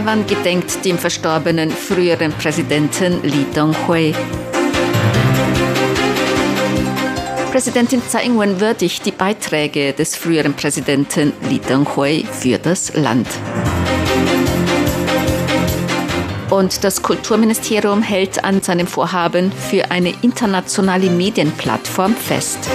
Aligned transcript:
Taiwan 0.00 0.26
gedenkt 0.26 0.82
dem 0.86 0.96
verstorbenen 0.96 1.70
früheren 1.70 2.32
Präsidenten 2.32 3.22
Li 3.22 3.44
Donghui. 3.54 4.14
Präsidentin 7.52 8.00
Tsai 8.08 8.24
Ing-wen 8.24 8.58
würdigt 8.60 9.04
die 9.04 9.10
Beiträge 9.10 9.92
des 9.92 10.16
früheren 10.16 10.54
Präsidenten 10.54 11.34
Li 11.50 11.58
Denghui 11.58 12.24
für 12.32 12.56
das 12.56 12.94
Land. 12.94 13.28
Und 16.48 16.82
das 16.82 17.02
Kulturministerium 17.02 18.00
hält 18.00 18.42
an 18.42 18.62
seinem 18.62 18.86
Vorhaben 18.86 19.52
für 19.52 19.90
eine 19.90 20.14
internationale 20.22 21.10
Medienplattform 21.10 22.16
fest. 22.16 22.70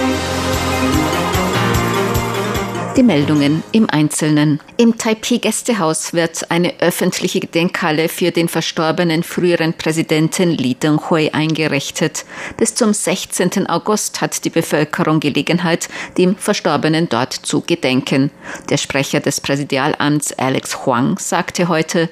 Die 2.96 3.02
Meldungen 3.02 3.62
im 3.72 3.90
Einzelnen. 3.90 4.58
Im 4.78 4.96
Taipei-Gästehaus 4.96 6.14
wird 6.14 6.50
eine 6.50 6.80
öffentliche 6.80 7.40
Gedenkhalle 7.40 8.08
für 8.08 8.30
den 8.30 8.48
verstorbenen 8.48 9.22
früheren 9.22 9.74
Präsidenten 9.74 10.52
Li 10.52 10.76
Denghui 10.76 11.30
eingerichtet. 11.30 12.24
Bis 12.56 12.74
zum 12.74 12.94
16. 12.94 13.66
August 13.66 14.22
hat 14.22 14.46
die 14.46 14.50
Bevölkerung 14.50 15.20
Gelegenheit, 15.20 15.90
dem 16.16 16.36
Verstorbenen 16.36 17.10
dort 17.10 17.34
zu 17.34 17.60
gedenken. 17.60 18.30
Der 18.70 18.78
Sprecher 18.78 19.20
des 19.20 19.42
Präsidialamts 19.42 20.32
Alex 20.38 20.86
Huang 20.86 21.18
sagte 21.18 21.68
heute, 21.68 22.08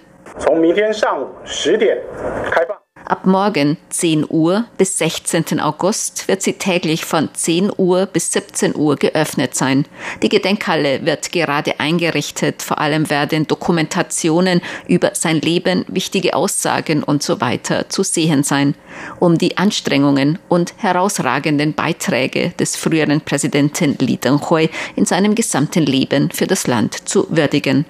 Ab 3.06 3.26
morgen 3.26 3.76
10 3.90 4.24
Uhr 4.30 4.64
bis 4.78 4.96
16. 4.96 5.60
August 5.60 6.26
wird 6.26 6.40
sie 6.40 6.54
täglich 6.54 7.04
von 7.04 7.28
10 7.34 7.70
Uhr 7.76 8.06
bis 8.06 8.32
17 8.32 8.74
Uhr 8.74 8.96
geöffnet 8.96 9.54
sein. 9.54 9.84
Die 10.22 10.30
Gedenkhalle 10.30 11.04
wird 11.04 11.30
gerade 11.30 11.78
eingerichtet. 11.80 12.62
Vor 12.62 12.78
allem 12.78 13.10
werden 13.10 13.46
Dokumentationen 13.46 14.62
über 14.88 15.10
sein 15.12 15.42
Leben, 15.42 15.84
wichtige 15.88 16.32
Aussagen 16.32 17.02
und 17.02 17.22
so 17.22 17.42
weiter 17.42 17.90
zu 17.90 18.02
sehen 18.02 18.42
sein, 18.42 18.74
um 19.20 19.36
die 19.36 19.58
Anstrengungen 19.58 20.38
und 20.48 20.72
herausragenden 20.78 21.74
Beiträge 21.74 22.54
des 22.58 22.74
früheren 22.74 23.20
Präsidenten 23.20 23.98
Li 23.98 24.16
Denghui 24.16 24.70
in 24.96 25.04
seinem 25.04 25.34
gesamten 25.34 25.84
Leben 25.84 26.30
für 26.30 26.46
das 26.46 26.66
Land 26.66 27.06
zu 27.06 27.26
würdigen. 27.28 27.84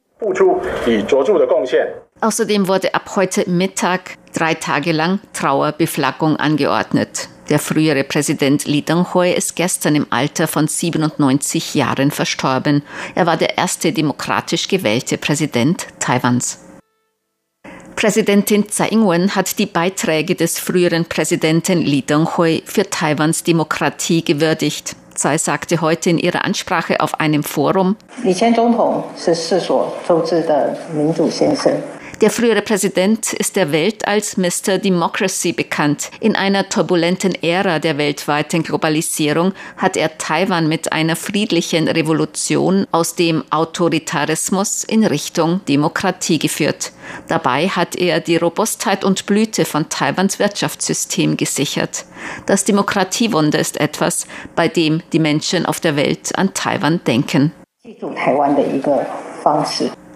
Außerdem 2.20 2.68
wurde 2.68 2.94
ab 2.94 3.10
heute 3.16 3.48
Mittag 3.48 4.16
drei 4.32 4.54
Tage 4.54 4.92
lang 4.92 5.20
Trauerbeflaggung 5.32 6.36
angeordnet. 6.36 7.28
Der 7.50 7.58
frühere 7.58 8.04
Präsident 8.04 8.64
Li 8.64 8.80
Denghui 8.80 9.32
ist 9.32 9.54
gestern 9.54 9.96
im 9.96 10.06
Alter 10.08 10.48
von 10.48 10.66
97 10.66 11.74
Jahren 11.74 12.10
verstorben. 12.10 12.82
Er 13.14 13.26
war 13.26 13.36
der 13.36 13.58
erste 13.58 13.92
demokratisch 13.92 14.66
gewählte 14.68 15.18
Präsident 15.18 15.86
Taiwans. 16.00 16.60
Präsidentin 17.96 18.68
Tsai 18.68 18.88
Ing-wen 18.88 19.34
hat 19.34 19.58
die 19.58 19.66
Beiträge 19.66 20.34
des 20.34 20.58
früheren 20.58 21.04
Präsidenten 21.04 21.80
Li 21.82 22.02
Denghui 22.02 22.62
für 22.64 22.88
Taiwans 22.88 23.44
Demokratie 23.44 24.24
gewürdigt. 24.24 24.96
Tsai 25.14 25.38
sagte 25.38 25.80
heute 25.80 26.10
in 26.10 26.18
ihrer 26.18 26.44
Ansprache 26.44 27.00
auf 27.00 27.20
einem 27.20 27.42
Forum, 27.42 27.96
der 32.24 32.30
frühere 32.30 32.62
Präsident 32.62 33.34
ist 33.34 33.54
der 33.54 33.70
Welt 33.70 34.08
als 34.08 34.38
Mr. 34.38 34.78
Democracy 34.78 35.52
bekannt. 35.52 36.10
In 36.20 36.34
einer 36.34 36.66
turbulenten 36.70 37.34
Ära 37.42 37.78
der 37.78 37.98
weltweiten 37.98 38.62
Globalisierung 38.62 39.52
hat 39.76 39.98
er 39.98 40.16
Taiwan 40.16 40.66
mit 40.66 40.90
einer 40.90 41.16
friedlichen 41.16 41.86
Revolution 41.86 42.86
aus 42.92 43.14
dem 43.14 43.44
Autoritarismus 43.50 44.84
in 44.84 45.04
Richtung 45.04 45.60
Demokratie 45.68 46.38
geführt. 46.38 46.92
Dabei 47.28 47.68
hat 47.68 47.94
er 47.94 48.20
die 48.20 48.38
Robustheit 48.38 49.04
und 49.04 49.26
Blüte 49.26 49.66
von 49.66 49.90
Taiwans 49.90 50.38
Wirtschaftssystem 50.38 51.36
gesichert. 51.36 52.06
Das 52.46 52.64
Demokratiewunder 52.64 53.58
ist 53.58 53.78
etwas, 53.78 54.26
bei 54.54 54.68
dem 54.68 55.02
die 55.12 55.18
Menschen 55.18 55.66
auf 55.66 55.78
der 55.78 55.94
Welt 55.96 56.38
an 56.38 56.54
Taiwan 56.54 57.04
denken. 57.04 57.52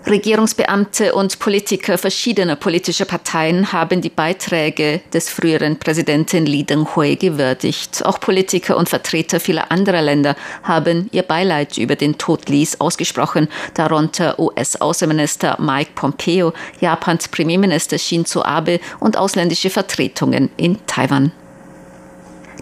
Regierungsbeamte 0.09 1.15
und 1.15 1.39
Politiker 1.39 1.99
verschiedener 1.99 2.57
politischer 2.57 3.05
Parteien 3.05 3.73
haben 3.73 4.01
die 4.01 4.09
Beiträge 4.09 5.03
des 5.13 5.29
früheren 5.29 5.79
Präsidenten 5.79 6.47
Li 6.47 6.65
Denghui 6.65 7.17
gewürdigt. 7.17 8.05
Auch 8.07 8.19
Politiker 8.19 8.79
und 8.79 8.89
Vertreter 8.89 9.39
vieler 9.39 9.71
anderer 9.71 10.01
Länder 10.01 10.35
haben 10.63 11.11
ihr 11.13 11.25
Beileid 11.25 11.77
über 11.77 11.95
den 11.95 12.17
Tod 12.17 12.49
Lis 12.49 12.81
ausgesprochen, 12.81 13.49
darunter 13.75 14.39
US-Außenminister 14.39 15.59
Mike 15.61 15.91
Pompeo, 15.95 16.55
Japans 16.81 17.29
Premierminister 17.29 17.99
Shinzo 17.99 18.43
Abe 18.43 18.81
und 19.01 19.19
ausländische 19.19 19.69
Vertretungen 19.69 20.49
in 20.57 20.79
Taiwan. 20.87 21.33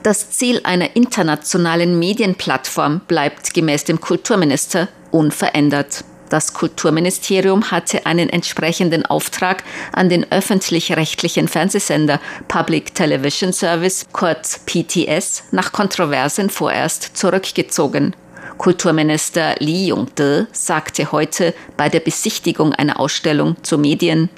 Das 0.02 0.30
Ziel 0.30 0.60
einer 0.64 0.96
internationalen 0.96 1.98
Medienplattform 1.98 3.02
bleibt 3.06 3.54
gemäß 3.54 3.84
dem 3.84 4.00
Kulturminister 4.00 4.88
unverändert. 5.12 6.04
Das 6.28 6.52
Kulturministerium 6.54 7.70
hatte 7.70 8.06
einen 8.06 8.28
entsprechenden 8.28 9.06
Auftrag 9.06 9.62
an 9.92 10.08
den 10.08 10.30
öffentlich-rechtlichen 10.30 11.48
Fernsehsender 11.48 12.20
Public 12.48 12.94
Television 12.94 13.52
Service, 13.52 14.06
kurz 14.12 14.60
PTS, 14.66 15.44
nach 15.52 15.72
Kontroversen 15.72 16.50
vorerst 16.50 17.16
zurückgezogen. 17.16 18.14
Kulturminister 18.58 19.56
Li 19.58 19.88
Yongde 19.90 20.46
sagte 20.52 21.12
heute 21.12 21.54
bei 21.76 21.88
der 21.88 22.00
Besichtigung 22.00 22.72
einer 22.72 22.98
Ausstellung 22.98 23.56
zu 23.62 23.78
Medien, 23.78 24.30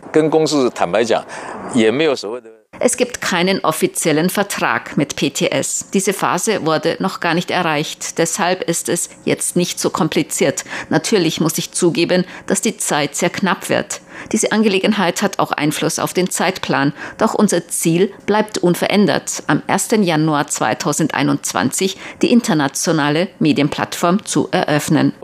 es 2.80 2.96
gibt 2.96 3.20
keinen 3.20 3.64
offiziellen 3.64 4.30
Vertrag 4.30 4.96
mit 4.96 5.16
PTS. 5.16 5.90
Diese 5.92 6.12
Phase 6.12 6.64
wurde 6.64 6.96
noch 7.00 7.20
gar 7.20 7.34
nicht 7.34 7.50
erreicht. 7.50 8.18
Deshalb 8.18 8.62
ist 8.62 8.88
es 8.88 9.10
jetzt 9.24 9.56
nicht 9.56 9.80
so 9.80 9.90
kompliziert. 9.90 10.64
Natürlich 10.88 11.40
muss 11.40 11.58
ich 11.58 11.72
zugeben, 11.72 12.24
dass 12.46 12.60
die 12.60 12.76
Zeit 12.76 13.16
sehr 13.16 13.30
knapp 13.30 13.68
wird. 13.68 14.00
Diese 14.32 14.52
Angelegenheit 14.52 15.22
hat 15.22 15.38
auch 15.38 15.52
Einfluss 15.52 15.98
auf 15.98 16.12
den 16.12 16.30
Zeitplan. 16.30 16.92
Doch 17.18 17.34
unser 17.34 17.68
Ziel 17.68 18.12
bleibt 18.26 18.58
unverändert, 18.58 19.42
am 19.46 19.62
1. 19.66 19.90
Januar 20.00 20.46
2021 20.46 21.96
die 22.22 22.32
internationale 22.32 23.28
Medienplattform 23.38 24.24
zu 24.24 24.48
eröffnen. 24.50 25.14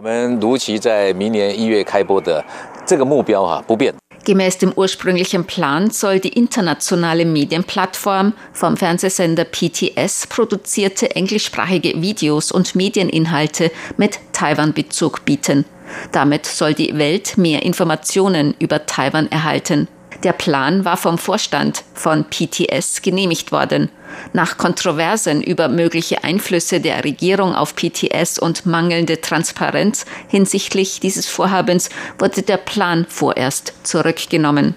Gemäß 4.25 4.57
dem 4.57 4.73
ursprünglichen 4.75 5.45
Plan 5.45 5.91
soll 5.91 6.19
die 6.19 6.31
internationale 6.31 7.27
Medienplattform 7.27 8.33
vom 8.55 8.77
Fernsehsender 8.77 9.45
PTS 9.45 10.27
produzierte 10.29 11.15
englischsprachige 11.15 12.01
Videos 12.01 12.51
und 12.51 12.75
Medieninhalte 12.75 13.71
mit 13.99 14.19
Taiwan-Bezug 14.33 15.27
bieten. 15.27 15.67
Damit 16.13 16.47
soll 16.47 16.73
die 16.73 16.97
Welt 16.97 17.37
mehr 17.37 17.63
Informationen 17.63 18.55
über 18.59 18.87
Taiwan 18.87 19.31
erhalten. 19.31 19.89
Der 20.25 20.33
Plan 20.33 20.87
war 20.87 20.97
vom 20.97 21.19
Vorstand 21.19 21.85
von 21.93 22.25
PTS 22.25 23.03
genehmigt 23.03 23.53
worden. 23.53 23.91
Nach 24.33 24.57
Kontroversen 24.57 25.43
über 25.43 25.69
mögliche 25.69 26.25
Einflüsse 26.25 26.81
der 26.81 27.05
Regierung 27.05 27.55
auf 27.55 27.77
PTS 27.77 28.39
und 28.39 28.65
mangelnde 28.65 29.21
Transparenz 29.21 30.07
hinsichtlich 30.29 30.99
dieses 31.01 31.27
Vorhabens 31.27 31.91
wurde 32.19 32.41
der 32.41 32.57
Plan 32.57 33.05
vorerst 33.07 33.75
zurückgenommen. 33.83 34.77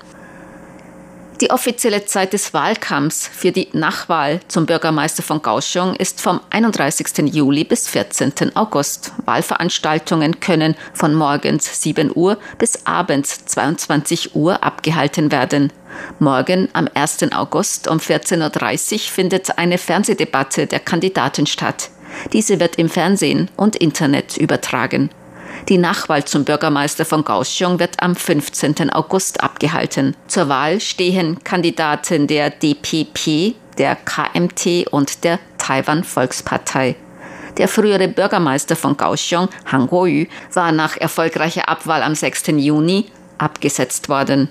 Die 1.41 1.51
offizielle 1.51 2.03
Zeit 2.05 2.33
des 2.33 2.55
Wahlkampfs 2.55 3.29
für 3.31 3.51
die 3.51 3.67
Nachwahl 3.73 4.39
zum 4.47 4.65
Bürgermeister 4.65 5.21
von 5.21 5.39
Kaohsiung 5.39 5.95
ist 5.95 6.19
vom 6.19 6.39
31. 6.49 7.31
Juli 7.31 7.63
bis 7.63 7.87
14. 7.87 8.55
August. 8.55 9.11
Wahlveranstaltungen 9.25 10.39
können 10.39 10.75
von 10.93 11.13
morgens 11.13 11.83
7 11.83 12.11
Uhr 12.15 12.39
bis 12.57 12.87
abends 12.87 13.45
22 13.45 14.35
Uhr 14.35 14.63
abgehalten 14.63 15.31
werden. 15.31 15.71
Morgen 16.17 16.69
am 16.73 16.89
1. 16.91 17.31
August 17.33 17.87
um 17.87 17.99
14.30 17.99 18.93
Uhr 18.93 18.99
findet 18.99 19.59
eine 19.59 19.77
Fernsehdebatte 19.77 20.65
der 20.65 20.79
Kandidaten 20.79 21.45
statt. 21.45 21.91
Diese 22.33 22.59
wird 22.59 22.77
im 22.77 22.89
Fernsehen 22.89 23.51
und 23.55 23.75
Internet 23.75 24.37
übertragen. 24.37 25.11
Die 25.69 25.77
Nachwahl 25.77 26.23
zum 26.23 26.45
Bürgermeister 26.45 27.03
von 27.03 27.25
Kaohsiung 27.25 27.77
wird 27.79 28.01
am 28.01 28.15
15. 28.15 28.89
August 28.89 29.43
abgehalten. 29.43 30.15
Zur 30.27 30.47
Wahl 30.47 30.79
stehen 30.79 31.43
Kandidaten 31.43 32.25
der 32.25 32.51
DPP, 32.51 33.53
der 33.77 33.97
KMT 33.97 34.87
und 34.89 35.25
der 35.25 35.39
Taiwan 35.57 36.05
Volkspartei. 36.05 36.95
Der 37.57 37.67
frühere 37.67 38.07
Bürgermeister 38.07 38.77
von 38.77 38.95
Kaohsiung, 38.95 39.49
Han 39.65 39.87
Kuo-yu, 39.87 40.27
war 40.53 40.71
nach 40.71 40.95
erfolgreicher 40.95 41.67
Abwahl 41.67 42.01
am 42.01 42.15
6. 42.15 42.47
Juni 42.47 43.07
abgesetzt 43.37 44.07
worden. 44.07 44.49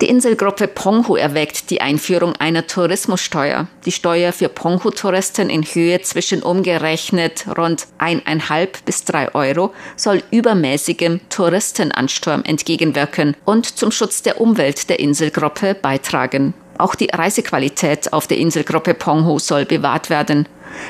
Die 0.00 0.08
Inselgruppe 0.08 0.66
Penghu 0.66 1.14
erwägt 1.14 1.70
die 1.70 1.80
Einführung 1.80 2.34
einer 2.36 2.66
Tourismussteuer. 2.66 3.68
Die 3.86 3.92
Steuer 3.92 4.32
für 4.32 4.48
Penghu-Touristen 4.48 5.48
in 5.50 5.62
Höhe 5.62 6.00
zwischen 6.02 6.42
umgerechnet 6.42 7.46
rund 7.56 7.86
eineinhalb 7.98 8.84
bis 8.84 9.04
drei 9.04 9.32
Euro 9.34 9.72
soll 9.96 10.22
übermäßigem 10.32 11.20
Touristenansturm 11.28 12.42
entgegenwirken 12.44 13.36
und 13.44 13.66
zum 13.66 13.92
Schutz 13.92 14.22
der 14.22 14.40
Umwelt 14.40 14.90
der 14.90 14.98
Inselgruppe 14.98 15.74
beitragen. 15.74 16.54
Auch 16.84 16.94
die 16.94 17.08
Reisequalität 17.10 18.12
auf 18.12 18.26
der 18.26 18.36
Inselgruppe 18.36 18.92
Penghu 18.92 19.38
soll 19.38 19.64
bewahrt 19.64 20.10
werden. 20.10 20.46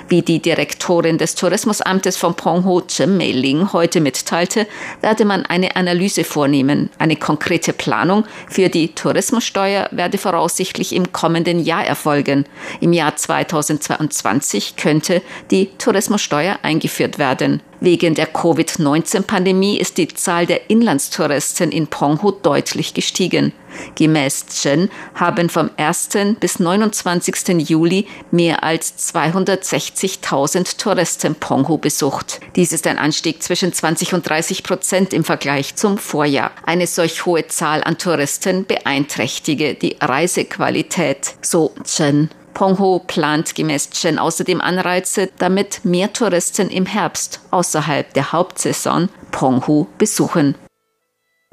Wie 0.08 0.22
die 0.22 0.42
Direktorin 0.42 1.18
des 1.18 1.36
Tourismusamtes 1.36 2.16
von 2.16 2.34
Penghu, 2.34 2.80
Chen 2.80 3.16
Mei-ling, 3.16 3.72
heute 3.72 4.00
mitteilte, 4.00 4.66
werde 5.02 5.24
man 5.24 5.46
eine 5.46 5.76
Analyse 5.76 6.24
vornehmen. 6.24 6.90
Eine 6.98 7.14
konkrete 7.14 7.72
Planung 7.72 8.24
für 8.48 8.68
die 8.70 8.92
Tourismussteuer 8.96 9.88
werde 9.92 10.18
voraussichtlich 10.18 10.96
im 10.96 11.12
kommenden 11.12 11.60
Jahr 11.60 11.86
erfolgen. 11.86 12.44
Im 12.80 12.92
Jahr 12.92 13.14
2022 13.14 14.74
könnte 14.74 15.22
die 15.52 15.70
Tourismussteuer 15.78 16.58
eingeführt 16.62 17.20
werden. 17.20 17.62
Wegen 17.84 18.14
der 18.14 18.28
Covid-19-Pandemie 18.28 19.76
ist 19.76 19.98
die 19.98 20.08
Zahl 20.08 20.46
der 20.46 20.70
Inlandstouristen 20.70 21.70
in 21.70 21.86
Penghu 21.86 22.30
deutlich 22.30 22.94
gestiegen. 22.94 23.52
Gemäß 23.94 24.46
Chen 24.46 24.88
haben 25.14 25.50
vom 25.50 25.68
1. 25.76 26.08
bis 26.40 26.60
29. 26.60 27.68
Juli 27.68 28.06
mehr 28.30 28.64
als 28.64 29.12
260.000 29.12 30.78
Touristen 30.78 31.34
Penghu 31.34 31.76
besucht. 31.76 32.40
Dies 32.56 32.72
ist 32.72 32.86
ein 32.86 32.96
Anstieg 32.96 33.42
zwischen 33.42 33.74
20 33.74 34.14
und 34.14 34.26
30 34.26 34.62
Prozent 34.62 35.12
im 35.12 35.22
Vergleich 35.22 35.76
zum 35.76 35.98
Vorjahr. 35.98 36.52
Eine 36.64 36.86
solch 36.86 37.26
hohe 37.26 37.48
Zahl 37.48 37.84
an 37.84 37.98
Touristen 37.98 38.64
beeinträchtige 38.64 39.74
die 39.74 39.98
Reisequalität, 40.00 41.34
so 41.42 41.74
Chen. 41.84 42.30
Penghu 42.54 43.00
plant 43.00 43.54
gemäß 43.54 43.90
Chen 43.90 44.18
außerdem 44.18 44.60
Anreize, 44.60 45.30
damit 45.38 45.84
mehr 45.84 46.12
Touristen 46.12 46.70
im 46.70 46.86
Herbst 46.86 47.40
außerhalb 47.50 48.14
der 48.14 48.32
Hauptsaison 48.32 49.08
Penghu 49.32 49.86
besuchen. 49.98 50.54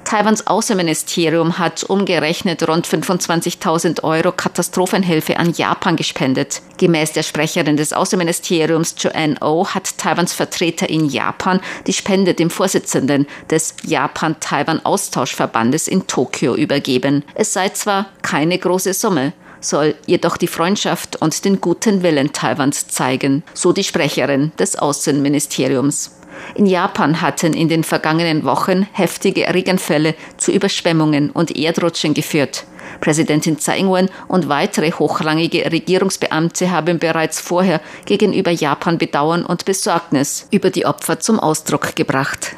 Taiwans 0.04 0.46
Außenministerium 0.46 1.58
hat 1.58 1.82
umgerechnet 1.84 2.68
rund 2.68 2.86
25.000 2.86 4.02
Euro 4.02 4.32
Katastrophenhilfe 4.32 5.38
an 5.38 5.52
Japan 5.52 5.96
gespendet. 5.96 6.60
Gemäß 6.76 7.12
der 7.12 7.22
Sprecherin 7.22 7.76
des 7.76 7.92
Außenministeriums 7.92 8.96
Joanne 8.98 9.36
O 9.40 9.60
oh 9.60 9.68
hat 9.68 9.96
Taiwans 9.98 10.32
Vertreter 10.32 10.90
in 10.90 11.08
Japan 11.08 11.60
die 11.86 11.92
Spende 11.92 12.34
dem 12.34 12.50
Vorsitzenden 12.50 13.28
des 13.50 13.76
Japan-Taiwan-Austauschverbandes 13.84 15.86
in 15.88 16.06
Tokio 16.06 16.54
übergeben. 16.56 17.24
Es 17.34 17.52
sei 17.52 17.70
zwar 17.70 18.06
keine 18.22 18.56
große 18.58 18.94
Summe, 18.94 19.32
soll 19.62 19.94
jedoch 20.06 20.36
die 20.36 20.46
Freundschaft 20.46 21.16
und 21.22 21.44
den 21.44 21.60
guten 21.60 22.02
Willen 22.02 22.32
Taiwans 22.32 22.88
zeigen, 22.88 23.42
so 23.54 23.72
die 23.72 23.84
Sprecherin 23.84 24.52
des 24.58 24.76
Außenministeriums. 24.76 26.18
In 26.54 26.66
Japan 26.66 27.20
hatten 27.20 27.54
in 27.54 27.68
den 27.68 27.84
vergangenen 27.84 28.44
Wochen 28.44 28.86
heftige 28.92 29.52
Regenfälle 29.54 30.14
zu 30.36 30.52
Überschwemmungen 30.52 31.30
und 31.30 31.56
Erdrutschen 31.56 32.14
geführt. 32.14 32.64
Präsidentin 33.00 33.58
Tsai 33.58 33.78
Ing-wen 33.78 34.10
und 34.28 34.48
weitere 34.48 34.92
hochrangige 34.92 35.70
Regierungsbeamte 35.70 36.70
haben 36.70 36.98
bereits 36.98 37.40
vorher 37.40 37.80
gegenüber 38.04 38.50
Japan 38.50 38.98
Bedauern 38.98 39.44
und 39.44 39.64
Besorgnis 39.64 40.46
über 40.50 40.70
die 40.70 40.86
Opfer 40.86 41.18
zum 41.18 41.40
Ausdruck 41.40 41.96
gebracht. 41.96 42.56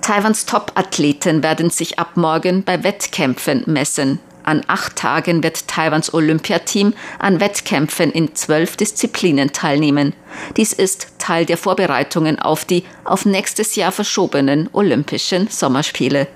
Taiwans 0.00 0.46
Top-Athleten 0.46 1.42
werden 1.42 1.70
sich 1.70 1.98
ab 1.98 2.16
morgen 2.16 2.62
bei 2.62 2.84
Wettkämpfen 2.84 3.64
messen. 3.66 4.20
An 4.46 4.62
acht 4.68 4.94
Tagen 4.94 5.42
wird 5.42 5.66
Taiwans 5.66 6.14
Olympiateam 6.14 6.94
an 7.18 7.40
Wettkämpfen 7.40 8.12
in 8.12 8.36
zwölf 8.36 8.76
Disziplinen 8.76 9.52
teilnehmen. 9.52 10.14
Dies 10.56 10.72
ist 10.72 11.08
Teil 11.18 11.46
der 11.46 11.56
Vorbereitungen 11.56 12.38
auf 12.38 12.64
die 12.64 12.84
auf 13.02 13.26
nächstes 13.26 13.74
Jahr 13.74 13.90
verschobenen 13.90 14.70
Olympischen 14.72 15.48
Sommerspiele. 15.48 16.28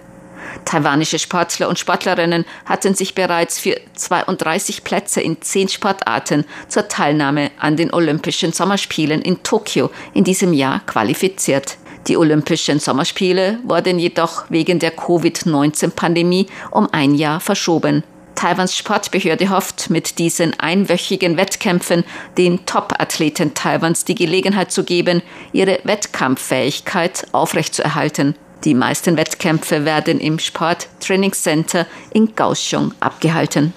Taiwanische 0.65 1.21
Sportler 1.21 1.69
und 1.69 1.79
Sportlerinnen 1.79 2.45
hatten 2.65 2.97
sich 2.97 3.15
bereits 3.15 3.61
für 3.61 3.81
32 3.95 4.83
Plätze 4.83 5.21
in 5.21 5.41
zehn 5.41 5.69
Sportarten 5.69 6.45
zur 6.67 6.89
Teilnahme 6.89 7.53
an 7.61 7.77
den 7.77 7.95
Olympischen 7.95 8.53
Sommerspielen 8.53 9.23
in 9.23 9.45
Tokio 9.45 9.91
in 10.15 10.25
diesem 10.25 10.53
Jahr 10.53 10.81
qualifiziert. 10.85 11.79
Die 12.08 12.17
Olympischen 12.17 12.81
Sommerspiele 12.81 13.58
wurden 13.64 13.99
jedoch 13.99 14.44
wegen 14.49 14.79
der 14.79 14.91
Covid-19-Pandemie 14.91 16.47
um 16.70 16.88
ein 16.93 17.14
Jahr 17.14 17.41
verschoben. 17.41 18.02
Taiwans 18.35 18.75
Sportbehörde 18.75 19.50
hofft, 19.50 19.91
mit 19.91 20.19
diesen 20.19 20.58
einwöchigen 20.58 21.37
Wettkämpfen 21.37 22.05
den 22.38 22.64
Top-Athleten 22.64 23.52
Taiwans 23.52 24.06
die 24.06 24.14
Gelegenheit 24.14 24.73
zu 24.73 24.82
geben, 24.82 25.20
ihre 25.52 25.79
Wettkampffähigkeit 25.85 27.26
aufrechtzuerhalten. 27.32 28.35
Die 28.64 28.75
meisten 28.75 29.19
Wettkämpfe 29.19 29.85
werden 29.85 30.20
im 30.20 30.38
Sport 30.38 30.88
Training 31.00 31.32
Center 31.32 31.87
in 32.14 32.35
Kaohsiung 32.35 32.94
abgehalten. 33.00 33.75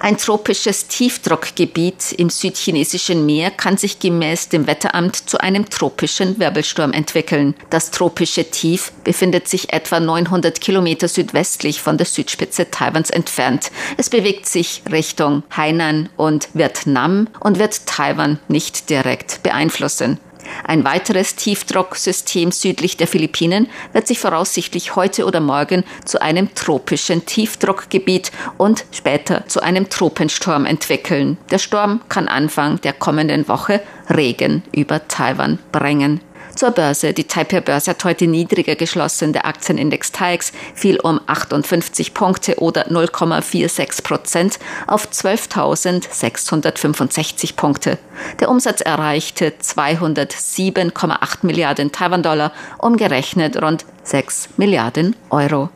Ein 0.00 0.16
tropisches 0.16 0.88
Tiefdruckgebiet 0.88 2.12
im 2.12 2.30
südchinesischen 2.30 3.24
Meer 3.26 3.50
kann 3.50 3.76
sich 3.76 3.98
gemäß 3.98 4.48
dem 4.48 4.66
Wetteramt 4.66 5.16
zu 5.16 5.38
einem 5.38 5.68
tropischen 5.70 6.38
Wirbelsturm 6.38 6.92
entwickeln. 6.92 7.54
Das 7.70 7.90
tropische 7.90 8.50
Tief 8.50 8.92
befindet 9.04 9.48
sich 9.48 9.72
etwa 9.72 10.00
900 10.00 10.60
Kilometer 10.60 11.08
südwestlich 11.08 11.80
von 11.80 11.96
der 11.96 12.06
Südspitze 12.06 12.70
Taiwans 12.70 13.10
entfernt. 13.10 13.70
Es 13.96 14.10
bewegt 14.10 14.46
sich 14.46 14.82
Richtung 14.90 15.42
Hainan 15.56 16.08
und 16.16 16.48
Vietnam 16.54 17.28
und 17.40 17.58
wird 17.58 17.86
Taiwan 17.86 18.38
nicht 18.48 18.90
direkt 18.90 19.42
beeinflussen. 19.42 20.18
Ein 20.62 20.84
weiteres 20.84 21.36
Tiefdrucksystem 21.36 22.52
südlich 22.52 22.96
der 22.96 23.06
Philippinen 23.06 23.68
wird 23.92 24.06
sich 24.06 24.18
voraussichtlich 24.18 24.94
heute 24.96 25.26
oder 25.26 25.40
morgen 25.40 25.84
zu 26.04 26.22
einem 26.22 26.54
tropischen 26.54 27.26
Tiefdruckgebiet 27.26 28.30
und 28.56 28.84
später 28.92 29.46
zu 29.48 29.60
einem 29.62 29.88
Tropensturm 29.88 30.66
entwickeln. 30.66 31.38
Der 31.50 31.58
Sturm 31.58 32.00
kann 32.08 32.28
Anfang 32.28 32.80
der 32.82 32.92
kommenden 32.92 33.48
Woche 33.48 33.80
Regen 34.08 34.62
über 34.72 35.08
Taiwan 35.08 35.58
bringen. 35.72 36.20
Zur 36.64 36.72
Börse. 36.72 37.12
Die 37.12 37.24
Taipei-Börse 37.24 37.90
hat 37.90 38.04
heute 38.04 38.26
niedriger 38.26 38.74
geschlossen. 38.74 39.34
Der 39.34 39.44
Aktienindex 39.44 40.12
TAIX 40.12 40.50
fiel 40.74 40.98
um 40.98 41.20
58 41.26 42.14
Punkte 42.14 42.58
oder 42.58 42.88
0,46 42.88 44.02
Prozent 44.02 44.58
auf 44.86 45.06
12.665 45.06 47.54
Punkte. 47.54 47.98
Der 48.40 48.48
Umsatz 48.48 48.80
erreichte 48.80 49.52
207,8 49.60 51.36
Milliarden 51.42 51.92
Taiwan-Dollar, 51.92 52.50
umgerechnet 52.78 53.60
rund 53.60 53.84
6 54.04 54.48
Milliarden 54.56 55.14
Euro. 55.28 55.68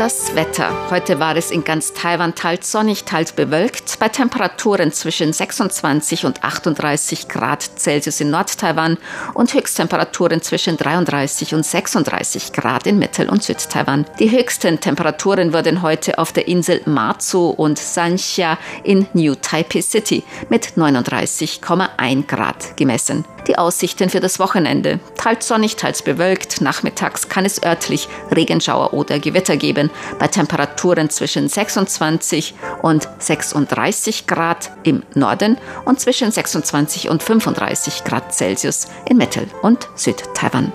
Das 0.00 0.34
Wetter. 0.34 0.90
Heute 0.90 1.20
war 1.20 1.36
es 1.36 1.50
in 1.50 1.62
ganz 1.62 1.92
Taiwan 1.92 2.34
teils 2.34 2.72
sonnig, 2.72 3.04
teils 3.04 3.32
bewölkt, 3.32 3.98
bei 3.98 4.08
Temperaturen 4.08 4.92
zwischen 4.92 5.34
26 5.34 6.24
und 6.24 6.42
38 6.42 7.28
Grad 7.28 7.70
Celsius 7.76 8.18
in 8.22 8.30
Nord-Taiwan 8.30 8.96
und 9.34 9.52
Höchsttemperaturen 9.52 10.40
zwischen 10.40 10.78
33 10.78 11.54
und 11.54 11.66
36 11.66 12.54
Grad 12.54 12.86
in 12.86 12.98
Mittel- 12.98 13.28
und 13.28 13.42
Südtaiwan. 13.42 14.06
Die 14.18 14.30
höchsten 14.30 14.80
Temperaturen 14.80 15.52
wurden 15.52 15.82
heute 15.82 16.16
auf 16.16 16.32
der 16.32 16.48
Insel 16.48 16.80
Matsu 16.86 17.50
und 17.50 17.78
Sanxia 17.78 18.56
in 18.82 19.06
New 19.12 19.34
Taipei 19.34 19.82
City 19.82 20.24
mit 20.48 20.78
39,1 20.78 22.26
Grad 22.26 22.74
gemessen. 22.78 23.26
Die 23.46 23.58
Aussichten 23.58 24.10
für 24.10 24.20
das 24.20 24.38
Wochenende. 24.38 25.00
Teils 25.16 25.48
sonnig, 25.48 25.76
teils 25.76 26.02
bewölkt. 26.02 26.60
Nachmittags 26.60 27.28
kann 27.28 27.44
es 27.44 27.62
örtlich 27.62 28.08
Regenschauer 28.34 28.92
oder 28.92 29.18
Gewitter 29.18 29.56
geben. 29.56 29.90
Bei 30.18 30.28
Temperaturen 30.28 31.10
zwischen 31.10 31.48
26 31.48 32.54
und 32.82 33.08
36 33.18 34.26
Grad 34.26 34.70
im 34.82 35.02
Norden 35.14 35.58
und 35.84 36.00
zwischen 36.00 36.30
26 36.30 37.08
und 37.08 37.22
35 37.22 38.04
Grad 38.04 38.34
Celsius 38.34 38.88
in 39.08 39.16
Mittel- 39.16 39.48
und 39.62 39.88
Südtaiwan. 39.94 40.72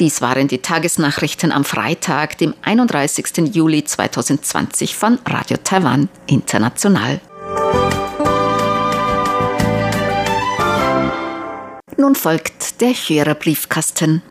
Dies 0.00 0.20
waren 0.20 0.48
die 0.48 0.58
Tagesnachrichten 0.58 1.52
am 1.52 1.64
Freitag, 1.64 2.36
dem 2.38 2.52
31. 2.62 3.54
Juli 3.54 3.84
2020 3.84 4.96
von 4.96 5.18
Radio 5.24 5.56
Taiwan 5.62 6.08
International. 6.26 7.20
Nun 11.98 12.14
folgt 12.14 12.80
der 12.80 12.92
Hörerbriefkasten. 12.92 14.22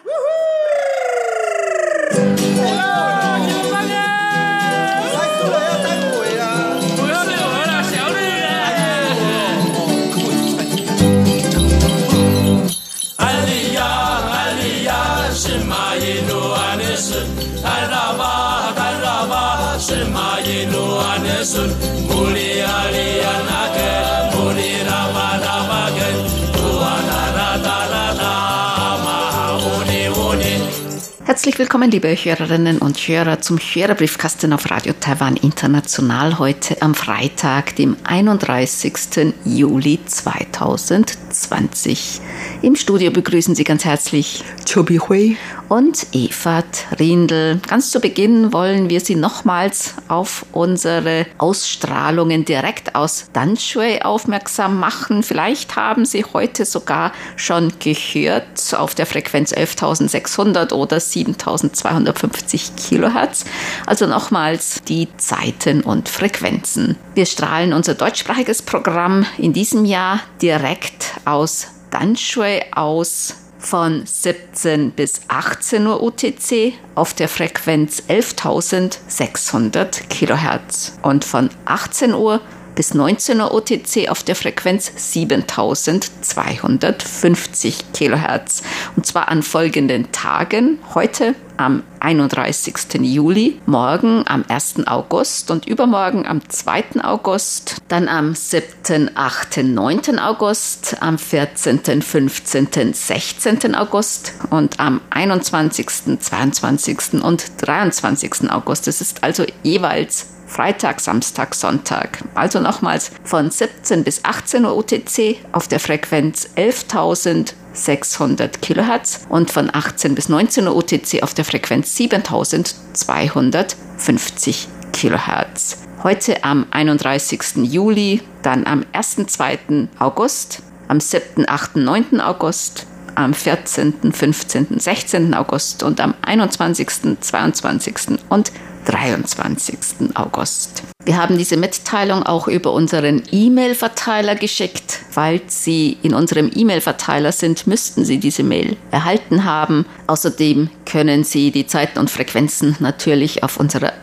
Herzlich 31.44 31.60
willkommen, 31.60 31.92
liebe 31.92 32.08
Hörerinnen 32.08 32.78
und 32.78 32.98
Hörer, 32.98 33.42
zum 33.42 33.58
Hörerbriefkasten 33.58 34.54
auf 34.54 34.72
Radio 34.72 34.94
Taiwan 34.98 35.36
International 35.36 36.40
heute 36.40 36.82
am 36.82 36.96
Freitag, 36.96 37.76
dem 37.76 37.98
31. 38.06 39.34
Juli 39.44 40.00
2020. 40.06 42.22
Im 42.62 42.78
Studio 42.78 43.12
begrüßen 43.12 43.56
Sie 43.56 43.66
ganz 43.66 43.84
herzlich 43.84 44.46
Chobi 44.66 45.00
Hui 45.00 45.36
und 45.68 46.08
Eva 46.14 46.64
Trindl. 46.72 47.60
Ganz 47.68 47.92
zu 47.92 48.00
Beginn 48.00 48.54
wollen 48.54 48.90
wir 48.90 49.02
Sie 49.02 49.16
nochmals 49.16 49.96
auf 50.08 50.46
unsere 50.54 51.26
Ausstrahlungen 51.40 52.46
direkt 52.46 52.96
aus 52.96 53.26
Danshui 53.34 54.02
aufmerksam 54.02 54.80
machen. 54.80 55.24
Vielleicht 55.24 55.76
haben 55.76 56.06
Sie 56.06 56.24
heute 56.24 56.64
sogar 56.64 57.12
schon 57.36 57.74
gehört 57.80 58.74
auf 58.78 58.96
der 58.96 59.06
Frequenz 59.06 59.52
11.600 59.52 60.72
oder 60.72 61.02
7.250 61.36 62.76
Kilohertz. 62.76 63.46
Also 63.86 64.08
nochmals 64.08 64.82
die 64.88 65.08
Zeiten 65.18 65.82
und 65.82 66.10
Frequenzen. 66.10 66.98
Wir 67.16 67.26
strahlen 67.26 67.74
unser 67.74 67.96
deutschsprachiges 67.96 68.62
Programm 68.62 69.26
in 69.38 69.54
diesem 69.54 69.86
Jahr 69.86 70.20
direkt 70.42 71.14
aus 71.26 71.68
Danshui 71.92 72.62
aus 72.74 73.36
von 73.60 74.06
17 74.06 74.92
bis 74.92 75.22
18 75.30 75.88
Uhr 75.88 76.04
UTC 76.04 76.74
auf 76.96 77.14
der 77.14 77.30
Frequenz 77.30 78.04
11.600 78.10 80.08
Kilohertz 80.10 80.98
und 81.02 81.24
von 81.24 81.50
18 81.66 82.14
Uhr 82.14 82.42
bis 82.76 82.94
19 82.94 83.42
Uhr 83.42 83.52
OTC 83.54 84.10
auf 84.10 84.24
der 84.24 84.36
Frequenz 84.36 84.92
7250 84.96 87.94
Kilohertz. 87.94 88.64
Und 88.96 89.06
zwar 89.06 89.28
an 89.30 89.44
folgenden 89.44 90.12
Tagen. 90.12 90.80
Heute 90.94 91.36
am 91.58 91.84
31. 92.00 93.02
Juli, 93.02 93.60
morgen 93.66 94.24
am 94.28 94.46
1. 94.48 94.88
August 94.88 95.52
und 95.52 95.68
übermorgen 95.68 96.26
am 96.26 96.48
2. 96.48 97.04
August, 97.04 97.78
dann 97.88 98.08
am 98.08 98.36
7., 98.36 99.12
8., 99.16 99.64
9. 99.64 100.20
August, 100.20 100.98
am 101.02 101.18
14., 101.18 102.02
15., 102.02 102.94
16. 102.94 103.76
August 103.76 104.34
und 104.50 104.80
am 104.80 105.02
21., 105.10 106.20
22. 106.20 107.24
und 107.24 107.52
23. 107.62 108.50
August. 108.50 108.88
Es 108.88 109.02
ist 109.02 109.24
also 109.24 109.46
jeweils 109.64 110.33
Freitag, 110.54 111.02
Samstag, 111.02 111.56
Sonntag. 111.56 112.20
Also 112.36 112.60
nochmals 112.60 113.10
von 113.24 113.50
17 113.50 114.04
bis 114.04 114.24
18 114.24 114.66
Uhr 114.66 114.78
UTC 114.78 115.38
auf 115.52 115.68
der 115.68 115.80
Frequenz 115.80 116.48
11.600 116.56 118.60
Kilohertz 118.60 119.22
und 119.30 119.50
von 119.50 119.74
18 119.74 120.14
bis 120.14 120.30
19 120.30 120.68
Uhr 120.68 120.76
UTC 120.76 121.24
auf 121.24 121.34
der 121.34 121.44
Frequenz 121.44 121.98
7.250 121.98 124.68
Kilohertz. 124.94 125.80
Heute 126.04 126.44
am 126.44 126.68
31. 126.70 127.42
Juli, 127.64 128.22
dann 128.44 128.68
am 128.68 128.86
1., 128.94 129.26
2. 129.26 129.88
August, 129.98 130.62
am 130.88 131.00
7., 131.00 131.50
8., 131.50 131.78
9. 131.78 132.22
August, 132.22 132.86
am 133.16 133.34
14., 133.34 134.12
15., 134.12 134.80
16. 134.80 135.34
August 135.34 135.84
und 135.84 136.00
am 136.00 136.14
21., 136.22 137.20
22. 137.20 138.20
und 138.30 138.52
23. 138.86 139.78
August. 140.16 140.84
Wir 141.06 141.18
haben 141.18 141.38
diese 141.38 141.58
Mitteilung 141.58 142.24
auch 142.24 142.48
über 142.48 142.72
unseren 142.72 143.24
E-Mail-Verteiler 143.32 144.36
geschickt. 144.36 145.00
Falls 145.10 145.64
Sie 145.64 145.98
in 146.02 146.14
unserem 146.14 146.50
E-Mail-Verteiler 146.54 147.32
sind, 147.32 147.68
müssten 147.68 148.06
Sie 148.06 148.20
diese 148.20 148.44
Mail 148.44 148.78
erhalten 148.92 149.44
haben. 149.44 149.86
Außerdem 150.08 150.70
können 150.86 151.24
Sie 151.24 151.52
die 151.52 151.68
Zeiten 151.68 152.00
und 152.00 152.10
Frequenzen 152.10 152.76
natürlich 152.80 153.44
auf 153.44 153.58
unserer 153.58 153.94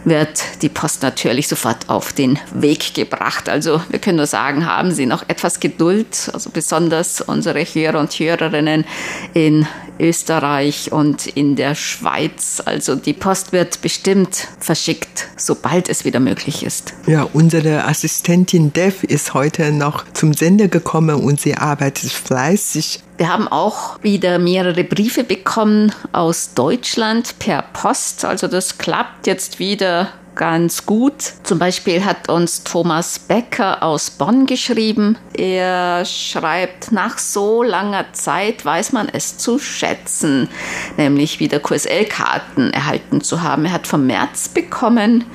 wird 0.05 0.41
die 0.61 0.69
Post 0.69 1.03
natürlich 1.03 1.47
sofort 1.47 1.89
auf 1.89 2.13
den 2.13 2.39
Weg 2.53 2.93
gebracht. 2.93 3.49
Also 3.49 3.81
wir 3.89 3.99
können 3.99 4.17
nur 4.17 4.27
sagen, 4.27 4.65
haben 4.65 4.91
Sie 4.91 5.05
noch 5.05 5.23
etwas 5.27 5.59
Geduld, 5.59 6.29
also 6.33 6.49
besonders 6.49 7.21
unsere 7.21 7.63
Hörer 7.63 7.99
und 7.99 8.11
Hörerinnen 8.13 8.85
in 9.33 9.67
Österreich 9.99 10.91
und 10.91 11.27
in 11.27 11.55
der 11.55 11.75
Schweiz. 11.75 12.61
Also 12.63 12.95
die 12.95 13.13
Post 13.13 13.51
wird 13.51 13.81
bestimmt 13.81 14.47
verschickt, 14.59 15.27
sobald 15.37 15.89
es 15.89 16.05
wieder 16.05 16.19
möglich 16.19 16.63
ist. 16.63 16.93
Ja, 17.07 17.27
unsere 17.33 17.85
Assistentin 17.85 18.73
Dev 18.73 19.05
ist 19.05 19.33
heute 19.33 19.71
noch 19.71 20.05
zum 20.13 20.33
Sender 20.33 20.67
gekommen 20.67 21.23
und 21.23 21.41
sie 21.41 21.55
arbeitet 21.55 22.11
fleißig. 22.11 23.03
Wir 23.17 23.31
haben 23.31 23.47
auch 23.47 24.01
wieder 24.01 24.39
mehrere 24.39 24.83
Briefe 24.83 25.23
bekommen 25.23 25.91
aus 26.11 26.55
Deutschland 26.55 27.37
per 27.37 27.61
Post. 27.61 28.25
Also 28.25 28.47
das 28.47 28.79
klappt 28.79 29.27
jetzt 29.27 29.59
wieder 29.59 30.09
ganz 30.35 30.85
gut. 30.85 31.13
Zum 31.43 31.59
Beispiel 31.59 32.03
hat 32.05 32.29
uns 32.29 32.63
Thomas 32.63 33.19
Becker 33.19 33.83
aus 33.83 34.09
Bonn 34.11 34.45
geschrieben. 34.45 35.17
Er 35.33 36.05
schreibt, 36.05 36.91
nach 36.91 37.17
so 37.17 37.63
langer 37.63 38.13
Zeit 38.13 38.63
weiß 38.63 38.91
man 38.93 39.09
es 39.09 39.37
zu 39.37 39.59
schätzen, 39.59 40.49
nämlich 40.97 41.39
wieder 41.39 41.59
QSL-Karten 41.59 42.71
erhalten 42.71 43.21
zu 43.21 43.41
haben. 43.41 43.65
Er 43.65 43.73
hat 43.73 43.87
vom 43.87 44.07
März 44.07 44.49
bekommen. 44.49 45.25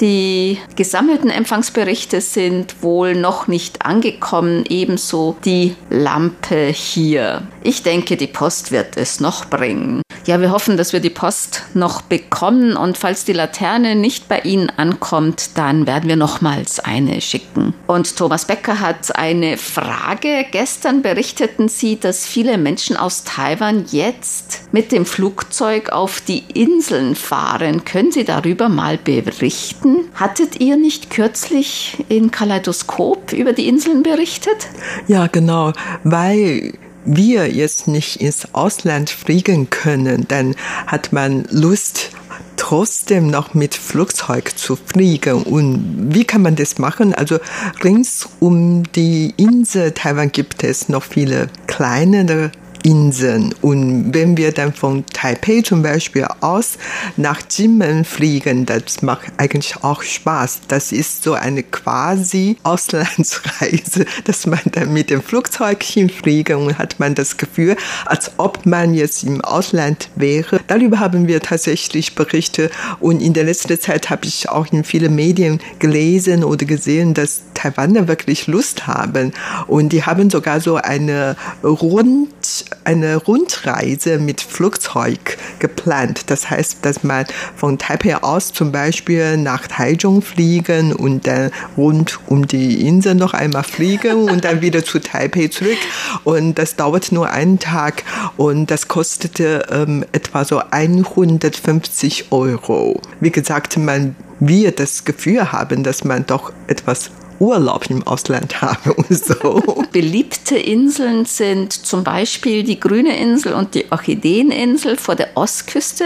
Die 0.00 0.58
gesammelten 0.74 1.30
Empfangsberichte 1.30 2.20
sind 2.20 2.82
wohl 2.82 3.14
noch 3.14 3.46
nicht 3.46 3.86
angekommen, 3.86 4.64
ebenso 4.68 5.36
die 5.44 5.76
Lampe 5.88 6.66
hier. 6.66 7.42
Ich 7.62 7.82
denke, 7.84 8.16
die 8.16 8.26
Post 8.26 8.72
wird 8.72 8.96
es 8.96 9.20
noch 9.20 9.46
bringen. 9.46 10.02
Ja, 10.26 10.40
wir 10.40 10.50
hoffen, 10.50 10.76
dass 10.76 10.92
wir 10.92 11.00
die 11.00 11.10
Post 11.10 11.64
noch 11.74 12.00
bekommen 12.00 12.76
und 12.76 12.96
falls 12.96 13.24
die 13.24 13.34
Laterne 13.34 13.94
nicht 13.94 14.26
bei 14.26 14.40
Ihnen 14.40 14.70
ankommt, 14.70 15.50
dann 15.54 15.86
werden 15.86 16.08
wir 16.08 16.16
nochmals 16.16 16.80
eine 16.80 17.20
schicken. 17.20 17.74
Und 17.86 18.16
Thomas 18.16 18.46
Becker 18.46 18.80
hat 18.80 19.14
eine 19.16 19.58
Frage. 19.58 20.46
Gestern 20.50 21.02
berichteten 21.02 21.68
Sie, 21.68 22.00
dass 22.00 22.26
viele 22.26 22.56
Menschen 22.56 22.96
aus 22.96 23.24
Taiwan 23.24 23.84
jetzt 23.90 24.62
mit 24.72 24.92
dem 24.92 25.04
Flugzeug 25.04 25.90
auf 25.90 26.22
die 26.22 26.42
Inseln 26.54 27.14
fahren. 27.14 27.84
Können 27.84 28.10
Sie 28.10 28.24
darüber 28.24 28.68
mal 28.70 28.96
berichten? 28.96 29.83
Hattet 30.14 30.60
ihr 30.60 30.76
nicht 30.76 31.10
kürzlich 31.10 32.04
in 32.08 32.30
Kaleidoskop 32.30 33.32
über 33.32 33.52
die 33.52 33.68
Inseln 33.68 34.02
berichtet? 34.02 34.68
Ja, 35.06 35.26
genau, 35.26 35.72
weil 36.02 36.72
wir 37.04 37.52
jetzt 37.52 37.86
nicht 37.86 38.20
ins 38.20 38.54
Ausland 38.54 39.10
fliegen 39.10 39.70
können, 39.70 40.26
dann 40.28 40.54
hat 40.86 41.12
man 41.12 41.44
Lust, 41.50 42.10
trotzdem 42.56 43.26
noch 43.26 43.52
mit 43.52 43.74
Flugzeug 43.74 44.56
zu 44.56 44.76
fliegen. 44.76 45.42
Und 45.42 46.14
wie 46.14 46.24
kann 46.24 46.40
man 46.40 46.56
das 46.56 46.78
machen? 46.78 47.14
Also 47.14 47.38
rings 47.82 48.28
um 48.40 48.84
die 48.92 49.34
Insel 49.36 49.92
Taiwan 49.92 50.32
gibt 50.32 50.64
es 50.64 50.88
noch 50.88 51.02
viele 51.02 51.48
kleinere 51.66 52.52
Inseln. 52.84 53.54
Und 53.62 54.12
wenn 54.12 54.36
wir 54.36 54.52
dann 54.52 54.74
von 54.74 55.06
Taipei 55.06 55.62
zum 55.62 55.82
Beispiel 55.82 56.26
aus 56.40 56.76
nach 57.16 57.40
Jinmen 57.50 58.04
fliegen, 58.04 58.66
das 58.66 59.00
macht 59.00 59.32
eigentlich 59.38 59.82
auch 59.82 60.02
Spaß. 60.02 60.60
Das 60.68 60.92
ist 60.92 61.22
so 61.22 61.32
eine 61.32 61.62
quasi 61.62 62.58
Auslandsreise, 62.62 64.04
dass 64.24 64.46
man 64.46 64.60
dann 64.72 64.92
mit 64.92 65.08
dem 65.08 65.22
Flugzeug 65.22 65.82
hinfliegt 65.82 66.50
und 66.50 66.76
hat 66.76 67.00
man 67.00 67.14
das 67.14 67.38
Gefühl, 67.38 67.76
als 68.04 68.32
ob 68.36 68.66
man 68.66 68.92
jetzt 68.92 69.24
im 69.24 69.40
Ausland 69.40 70.10
wäre. 70.14 70.60
Darüber 70.66 71.00
haben 71.00 71.26
wir 71.26 71.40
tatsächlich 71.40 72.14
Berichte 72.14 72.70
und 73.00 73.22
in 73.22 73.32
der 73.32 73.44
letzten 73.44 73.80
Zeit 73.80 74.10
habe 74.10 74.26
ich 74.26 74.50
auch 74.50 74.66
in 74.72 74.84
vielen 74.84 75.14
Medien 75.14 75.58
gelesen 75.78 76.44
oder 76.44 76.66
gesehen, 76.66 77.14
dass 77.14 77.44
Taiwaner 77.54 78.08
wirklich 78.08 78.46
Lust 78.46 78.86
haben 78.86 79.32
und 79.68 79.90
die 79.90 80.04
haben 80.04 80.28
sogar 80.28 80.60
so 80.60 80.76
eine 80.76 81.36
rund 81.62 82.66
eine 82.84 83.16
Rundreise 83.16 84.18
mit 84.18 84.40
Flugzeug 84.40 85.38
geplant. 85.58 86.30
Das 86.30 86.50
heißt, 86.50 86.78
dass 86.82 87.02
man 87.02 87.26
von 87.56 87.78
Taipei 87.78 88.16
aus 88.16 88.52
zum 88.52 88.72
Beispiel 88.72 89.36
nach 89.36 89.66
Taichung 89.66 90.22
fliegen 90.22 90.92
und 90.92 91.26
dann 91.26 91.50
rund 91.76 92.20
um 92.26 92.46
die 92.46 92.86
Insel 92.86 93.14
noch 93.14 93.34
einmal 93.34 93.64
fliegen 93.64 94.28
und 94.28 94.44
dann 94.44 94.60
wieder 94.60 94.84
zu 94.84 95.00
Taipei 95.00 95.48
zurück. 95.48 95.78
Und 96.24 96.58
das 96.58 96.76
dauert 96.76 97.12
nur 97.12 97.30
einen 97.30 97.58
Tag 97.58 98.04
und 98.36 98.70
das 98.70 98.88
kostete 98.88 99.66
ähm, 99.70 100.04
etwa 100.12 100.44
so 100.44 100.62
150 100.70 102.32
Euro. 102.32 103.00
Wie 103.20 103.30
gesagt, 103.30 103.76
man 103.76 104.16
wird 104.40 104.80
das 104.80 105.04
Gefühl 105.04 105.52
haben, 105.52 105.84
dass 105.84 106.04
man 106.04 106.26
doch 106.26 106.52
etwas 106.66 107.10
Urlaub 107.38 107.90
im 107.90 108.06
Ausland 108.06 108.60
habe 108.62 108.94
und 108.94 109.12
so. 109.12 109.84
Beliebte 109.92 110.56
Inseln 110.56 111.24
sind 111.24 111.72
zum 111.72 112.04
Beispiel 112.04 112.62
die 112.62 112.80
Grüne 112.80 113.18
Insel 113.18 113.54
und 113.54 113.74
die 113.74 113.90
Orchideeninsel 113.90 114.96
vor 114.96 115.14
der 115.14 115.36
Ostküste 115.36 116.04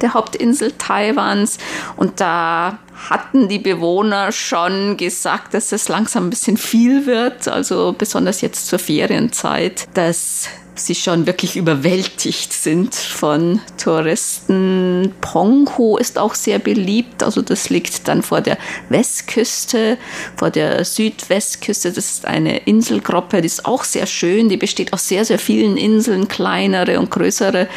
der 0.00 0.14
Hauptinsel 0.14 0.72
Taiwans. 0.78 1.58
Und 1.96 2.20
da 2.20 2.78
hatten 3.08 3.48
die 3.48 3.58
Bewohner 3.58 4.32
schon 4.32 4.96
gesagt, 4.96 5.54
dass 5.54 5.72
es 5.72 5.88
langsam 5.88 6.26
ein 6.26 6.30
bisschen 6.30 6.56
viel 6.56 7.06
wird, 7.06 7.48
also 7.48 7.94
besonders 7.96 8.40
jetzt 8.40 8.66
zur 8.66 8.78
Ferienzeit, 8.78 9.88
dass 9.94 10.48
sie 10.74 10.94
schon 10.94 11.26
wirklich 11.26 11.56
überwältigt 11.56 12.52
sind 12.52 12.94
von 12.94 13.60
Touristen. 13.76 15.12
Ponghu 15.20 15.96
ist 15.96 16.18
auch 16.18 16.34
sehr 16.34 16.58
beliebt, 16.58 17.22
also 17.22 17.42
das 17.42 17.70
liegt 17.70 18.08
dann 18.08 18.22
vor 18.22 18.40
der 18.40 18.58
Westküste, 18.88 19.98
vor 20.36 20.50
der 20.50 20.84
Südwestküste. 20.84 21.92
Das 21.92 22.10
ist 22.10 22.24
eine 22.26 22.58
Inselgruppe, 22.58 23.40
die 23.40 23.46
ist 23.46 23.66
auch 23.66 23.84
sehr 23.84 24.06
schön, 24.06 24.48
die 24.48 24.56
besteht 24.56 24.92
aus 24.92 25.08
sehr, 25.08 25.24
sehr 25.24 25.38
vielen 25.38 25.76
Inseln, 25.76 26.28
kleinere 26.28 26.98
und 26.98 27.10
größere. 27.10 27.68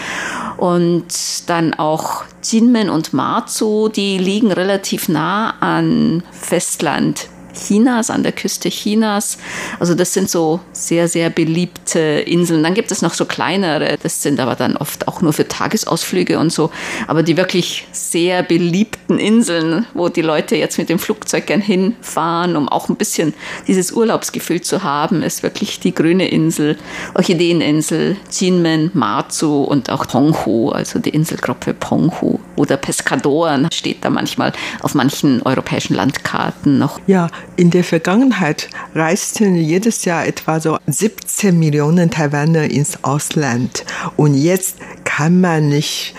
Und 0.57 1.05
dann 1.47 1.73
auch 1.73 2.23
Jinmen 2.43 2.89
und 2.89 3.13
Matsu, 3.13 3.89
die 3.89 4.17
liegen 4.17 4.51
relativ 4.51 5.09
nah 5.09 5.55
an 5.59 6.23
Festland 6.31 7.29
Chinas, 7.53 8.09
an 8.09 8.23
der 8.23 8.31
Küste 8.31 8.69
Chinas. 8.69 9.37
Also 9.79 9.95
das 9.95 10.13
sind 10.13 10.29
so 10.29 10.59
sehr, 10.71 11.07
sehr 11.07 11.29
beliebte 11.29 11.99
Inseln. 11.99 12.63
Dann 12.63 12.73
gibt 12.73 12.91
es 12.91 13.01
noch 13.01 13.13
so 13.13 13.25
kleinere, 13.25 13.97
das 14.01 14.21
sind 14.21 14.39
aber 14.39 14.55
dann 14.55 14.77
oft 14.77 15.07
auch 15.07 15.21
nur 15.21 15.33
für 15.33 15.47
Tagesausflüge 15.47 16.39
und 16.39 16.51
so. 16.51 16.71
Aber 17.07 17.23
die 17.23 17.37
wirklich 17.37 17.87
sehr 17.91 18.43
beliebten 18.43 19.19
Inseln, 19.19 19.85
wo 19.93 20.09
die 20.09 20.21
Leute 20.21 20.55
jetzt 20.55 20.77
mit 20.77 20.89
dem 20.89 20.99
Flugzeug 20.99 21.45
gern 21.47 21.61
hinfahren, 21.61 22.55
um 22.55 22.67
auch 22.69 22.89
ein 22.89 22.95
bisschen 22.95 23.33
dieses 23.67 23.91
Urlaubsgefühl 23.91 24.61
zu 24.61 24.83
haben, 24.83 25.21
ist 25.23 25.43
wirklich 25.43 25.79
die 25.79 25.93
grüne 25.93 26.27
Insel, 26.27 26.77
Orchideeninsel, 27.13 28.17
Jinmen, 28.31 28.91
Matsu 28.93 29.63
und 29.63 29.89
auch 29.89 30.07
Ponghu, 30.07 30.69
also 30.69 30.99
die 30.99 31.09
Inselgruppe 31.09 31.73
Ponghu. 31.73 32.39
Oder 32.55 32.77
Pescadoren 32.77 33.67
steht 33.73 34.05
da 34.05 34.09
manchmal 34.09 34.53
auf 34.81 34.95
manchen 34.95 35.41
europäischen 35.41 35.95
Landkarten 35.95 36.77
noch. 36.77 36.99
Ja, 37.07 37.29
in 37.55 37.69
der 37.69 37.83
Vergangenheit 37.83 38.69
reisten 38.95 39.55
jedes 39.55 40.05
Jahr 40.05 40.25
etwa 40.25 40.59
so 40.59 40.77
17 40.87 41.57
Millionen 41.57 42.09
Taiwaner 42.09 42.69
ins 42.69 43.03
Ausland. 43.03 43.85
Und 44.17 44.35
jetzt 44.35 44.77
kann 45.03 45.41
man 45.41 45.69
nicht 45.69 46.15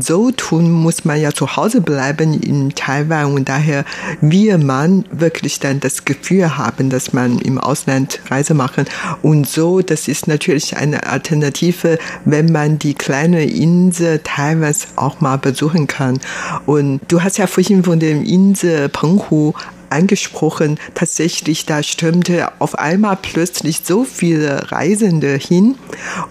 so 0.00 0.30
tun, 0.30 0.70
muss 0.70 1.04
man 1.04 1.20
ja 1.20 1.32
zu 1.32 1.56
Hause 1.56 1.80
bleiben 1.80 2.34
in 2.40 2.74
Taiwan 2.74 3.32
und 3.32 3.48
daher 3.48 3.84
wir 4.20 4.58
man 4.58 5.04
wirklich 5.10 5.60
dann 5.60 5.80
das 5.80 6.04
Gefühl 6.04 6.58
haben, 6.58 6.90
dass 6.90 7.12
man 7.12 7.38
im 7.38 7.58
Ausland 7.58 8.20
Reise 8.30 8.54
machen 8.54 8.84
und 9.22 9.48
so, 9.48 9.80
das 9.80 10.08
ist 10.08 10.28
natürlich 10.28 10.76
eine 10.76 11.06
Alternative, 11.06 11.98
wenn 12.24 12.52
man 12.52 12.78
die 12.78 12.94
kleine 12.94 13.44
Insel 13.44 14.20
Taiwans 14.22 14.88
auch 14.96 15.20
mal 15.20 15.38
besuchen 15.38 15.86
kann. 15.86 16.20
Und 16.66 17.00
du 17.08 17.22
hast 17.22 17.38
ja 17.38 17.46
vorhin 17.46 17.84
von 17.84 17.98
dem 17.98 18.24
Insel 18.24 18.88
Penghu 18.88 19.54
angesprochen, 19.90 20.78
tatsächlich, 20.94 21.66
da 21.66 21.82
stürmte 21.82 22.50
auf 22.58 22.78
einmal 22.78 23.18
plötzlich 23.20 23.80
so 23.84 24.04
viele 24.04 24.70
Reisende 24.70 25.34
hin 25.36 25.76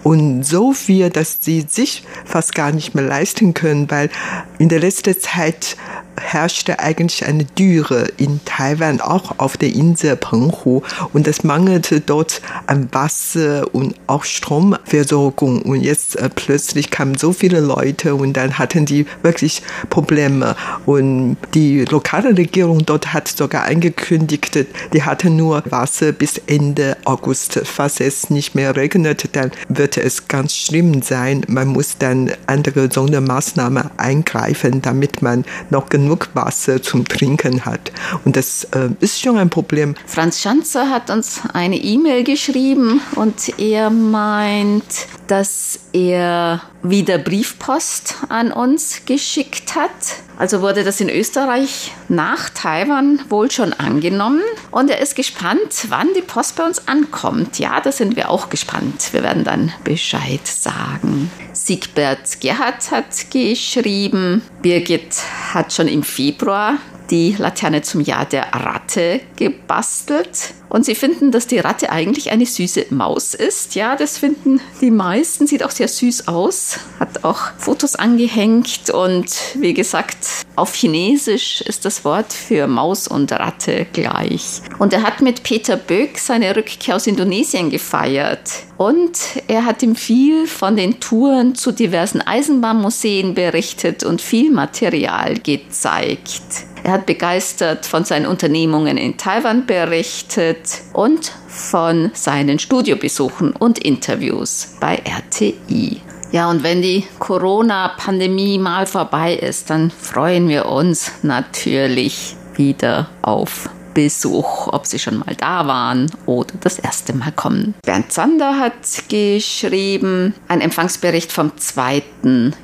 und 0.02 0.44
so 0.44 0.72
viel, 0.72 1.10
dass 1.10 1.38
sie 1.40 1.66
sich 1.68 2.04
fast 2.24 2.54
gar 2.54 2.72
nicht 2.72 2.94
mehr 2.94 3.04
leisten 3.04 3.54
können, 3.54 3.90
weil 3.90 4.10
in 4.58 4.68
der 4.68 4.80
letzten 4.80 5.18
Zeit 5.18 5.76
herrschte 6.18 6.78
eigentlich 6.78 7.26
eine 7.26 7.44
Dürre 7.44 8.08
in 8.16 8.40
Taiwan, 8.44 9.00
auch 9.00 9.38
auf 9.38 9.56
der 9.56 9.72
Insel 9.72 10.16
Penghu. 10.16 10.82
Und 11.12 11.26
es 11.26 11.44
mangelte 11.44 12.00
dort 12.00 12.40
an 12.66 12.88
Wasser 12.92 13.74
und 13.74 13.94
auch 14.06 14.24
Stromversorgung. 14.24 15.62
Und 15.62 15.82
jetzt 15.82 16.16
äh, 16.16 16.28
plötzlich 16.28 16.90
kamen 16.90 17.16
so 17.16 17.32
viele 17.32 17.60
Leute 17.60 18.14
und 18.14 18.34
dann 18.34 18.58
hatten 18.58 18.86
die 18.86 19.06
wirklich 19.22 19.62
Probleme. 19.90 20.56
Und 20.86 21.36
die 21.54 21.84
lokale 21.84 22.36
Regierung 22.36 22.84
dort 22.84 23.12
hat 23.12 23.28
sogar 23.28 23.64
angekündigt, 23.64 24.66
die 24.92 25.02
hatten 25.02 25.36
nur 25.36 25.62
Wasser 25.70 26.12
bis 26.12 26.38
Ende 26.46 26.96
August. 27.04 27.60
Falls 27.64 28.00
es 28.00 28.30
nicht 28.30 28.54
mehr 28.54 28.76
regnet, 28.76 29.36
dann 29.36 29.50
wird 29.68 29.96
es 29.96 30.28
ganz 30.28 30.54
schlimm 30.54 31.02
sein. 31.02 31.42
Man 31.48 31.68
muss 31.68 31.98
dann 31.98 32.30
andere 32.46 32.90
Sondermaßnahmen 32.90 33.90
eingreifen, 33.96 34.82
damit 34.82 35.22
man 35.22 35.44
noch 35.70 35.88
genug 35.88 36.07
genug 36.08 36.30
Wasser 36.32 36.82
zum 36.82 37.06
Trinken 37.06 37.66
hat. 37.66 37.92
Und 38.24 38.36
das 38.36 38.64
äh, 38.64 38.88
ist 39.00 39.20
schon 39.20 39.36
ein 39.36 39.50
Problem. 39.50 39.94
Franz 40.06 40.40
Schanzer 40.40 40.88
hat 40.88 41.10
uns 41.10 41.42
eine 41.52 41.76
E-Mail 41.76 42.24
geschrieben 42.24 43.02
und 43.14 43.58
er 43.58 43.90
meint, 43.90 45.06
dass 45.26 45.80
er 45.92 46.62
wieder 46.82 47.18
Briefpost 47.18 48.16
an 48.30 48.52
uns 48.52 49.02
geschickt 49.04 49.74
hat. 49.74 49.90
Also 50.38 50.62
wurde 50.62 50.84
das 50.84 51.00
in 51.00 51.10
Österreich 51.10 51.92
nach 52.08 52.48
Taiwan 52.50 53.20
wohl 53.28 53.50
schon 53.50 53.72
angenommen. 53.72 54.40
Und 54.70 54.88
er 54.88 55.00
ist 55.00 55.16
gespannt, 55.16 55.86
wann 55.88 56.08
die 56.14 56.22
Post 56.22 56.56
bei 56.56 56.64
uns 56.64 56.86
ankommt. 56.86 57.58
Ja, 57.58 57.80
da 57.80 57.90
sind 57.90 58.14
wir 58.14 58.30
auch 58.30 58.48
gespannt. 58.48 59.12
Wir 59.12 59.24
werden 59.24 59.42
dann 59.42 59.72
Bescheid 59.82 60.46
sagen. 60.46 61.30
Siegbert 61.52 62.40
Gerhard 62.40 62.90
hat 62.92 63.30
geschrieben, 63.30 64.42
Birgit 64.62 65.16
hat 65.52 65.72
schon 65.72 65.88
im 65.88 65.97
Februar 66.02 66.78
die 67.10 67.34
Laterne 67.38 67.82
zum 67.82 68.00
Jahr 68.00 68.26
der 68.26 68.54
Ratte 68.54 69.20
gebastelt. 69.36 70.54
Und 70.68 70.84
sie 70.84 70.94
finden, 70.94 71.32
dass 71.32 71.46
die 71.46 71.58
Ratte 71.58 71.90
eigentlich 71.90 72.30
eine 72.30 72.44
süße 72.44 72.86
Maus 72.90 73.34
ist. 73.34 73.74
Ja, 73.74 73.96
das 73.96 74.18
finden 74.18 74.60
die 74.80 74.90
meisten. 74.90 75.46
Sieht 75.46 75.62
auch 75.62 75.70
sehr 75.70 75.88
süß 75.88 76.28
aus. 76.28 76.78
Hat 77.00 77.24
auch 77.24 77.52
Fotos 77.56 77.94
angehängt. 77.94 78.90
Und 78.90 79.34
wie 79.54 79.72
gesagt, 79.72 80.46
auf 80.58 80.74
Chinesisch 80.74 81.60
ist 81.62 81.84
das 81.84 82.04
Wort 82.04 82.32
für 82.32 82.66
Maus 82.66 83.08
und 83.08 83.30
Ratte 83.32 83.86
gleich. 83.92 84.60
Und 84.78 84.92
er 84.92 85.02
hat 85.02 85.22
mit 85.22 85.42
Peter 85.42 85.76
Böck 85.76 86.18
seine 86.18 86.54
Rückkehr 86.54 86.96
aus 86.96 87.06
Indonesien 87.06 87.70
gefeiert. 87.70 88.50
Und 88.76 89.18
er 89.46 89.64
hat 89.64 89.82
ihm 89.82 89.96
viel 89.96 90.46
von 90.46 90.76
den 90.76 91.00
Touren 91.00 91.54
zu 91.54 91.72
diversen 91.72 92.20
Eisenbahnmuseen 92.20 93.34
berichtet 93.34 94.04
und 94.04 94.20
viel 94.20 94.50
Material 94.50 95.34
gezeigt. 95.38 96.66
Er 96.84 96.92
hat 96.92 97.06
begeistert 97.06 97.86
von 97.86 98.04
seinen 98.04 98.26
Unternehmungen 98.26 98.96
in 98.98 99.16
Taiwan 99.16 99.66
berichtet 99.66 100.80
und 100.92 101.32
von 101.48 102.10
seinen 102.14 102.58
Studiobesuchen 102.58 103.52
und 103.52 103.78
Interviews 103.78 104.76
bei 104.80 105.02
RTI. 105.04 106.00
Ja, 106.30 106.50
und 106.50 106.62
wenn 106.62 106.82
die 106.82 107.06
Corona-Pandemie 107.18 108.58
mal 108.58 108.86
vorbei 108.86 109.34
ist, 109.34 109.70
dann 109.70 109.90
freuen 109.90 110.48
wir 110.48 110.66
uns 110.66 111.12
natürlich 111.22 112.36
wieder 112.54 113.08
auf 113.22 113.70
Besuch, 113.98 114.68
ob 114.68 114.86
sie 114.86 115.00
schon 115.00 115.18
mal 115.18 115.34
da 115.36 115.66
waren 115.66 116.08
oder 116.24 116.54
das 116.60 116.78
erste 116.78 117.12
Mal 117.14 117.32
kommen. 117.32 117.74
Bernd 117.84 118.12
Zander 118.12 118.56
hat 118.56 119.08
geschrieben, 119.08 120.34
ein 120.46 120.60
Empfangsbericht 120.60 121.32
vom 121.32 121.50
2. 121.56 122.04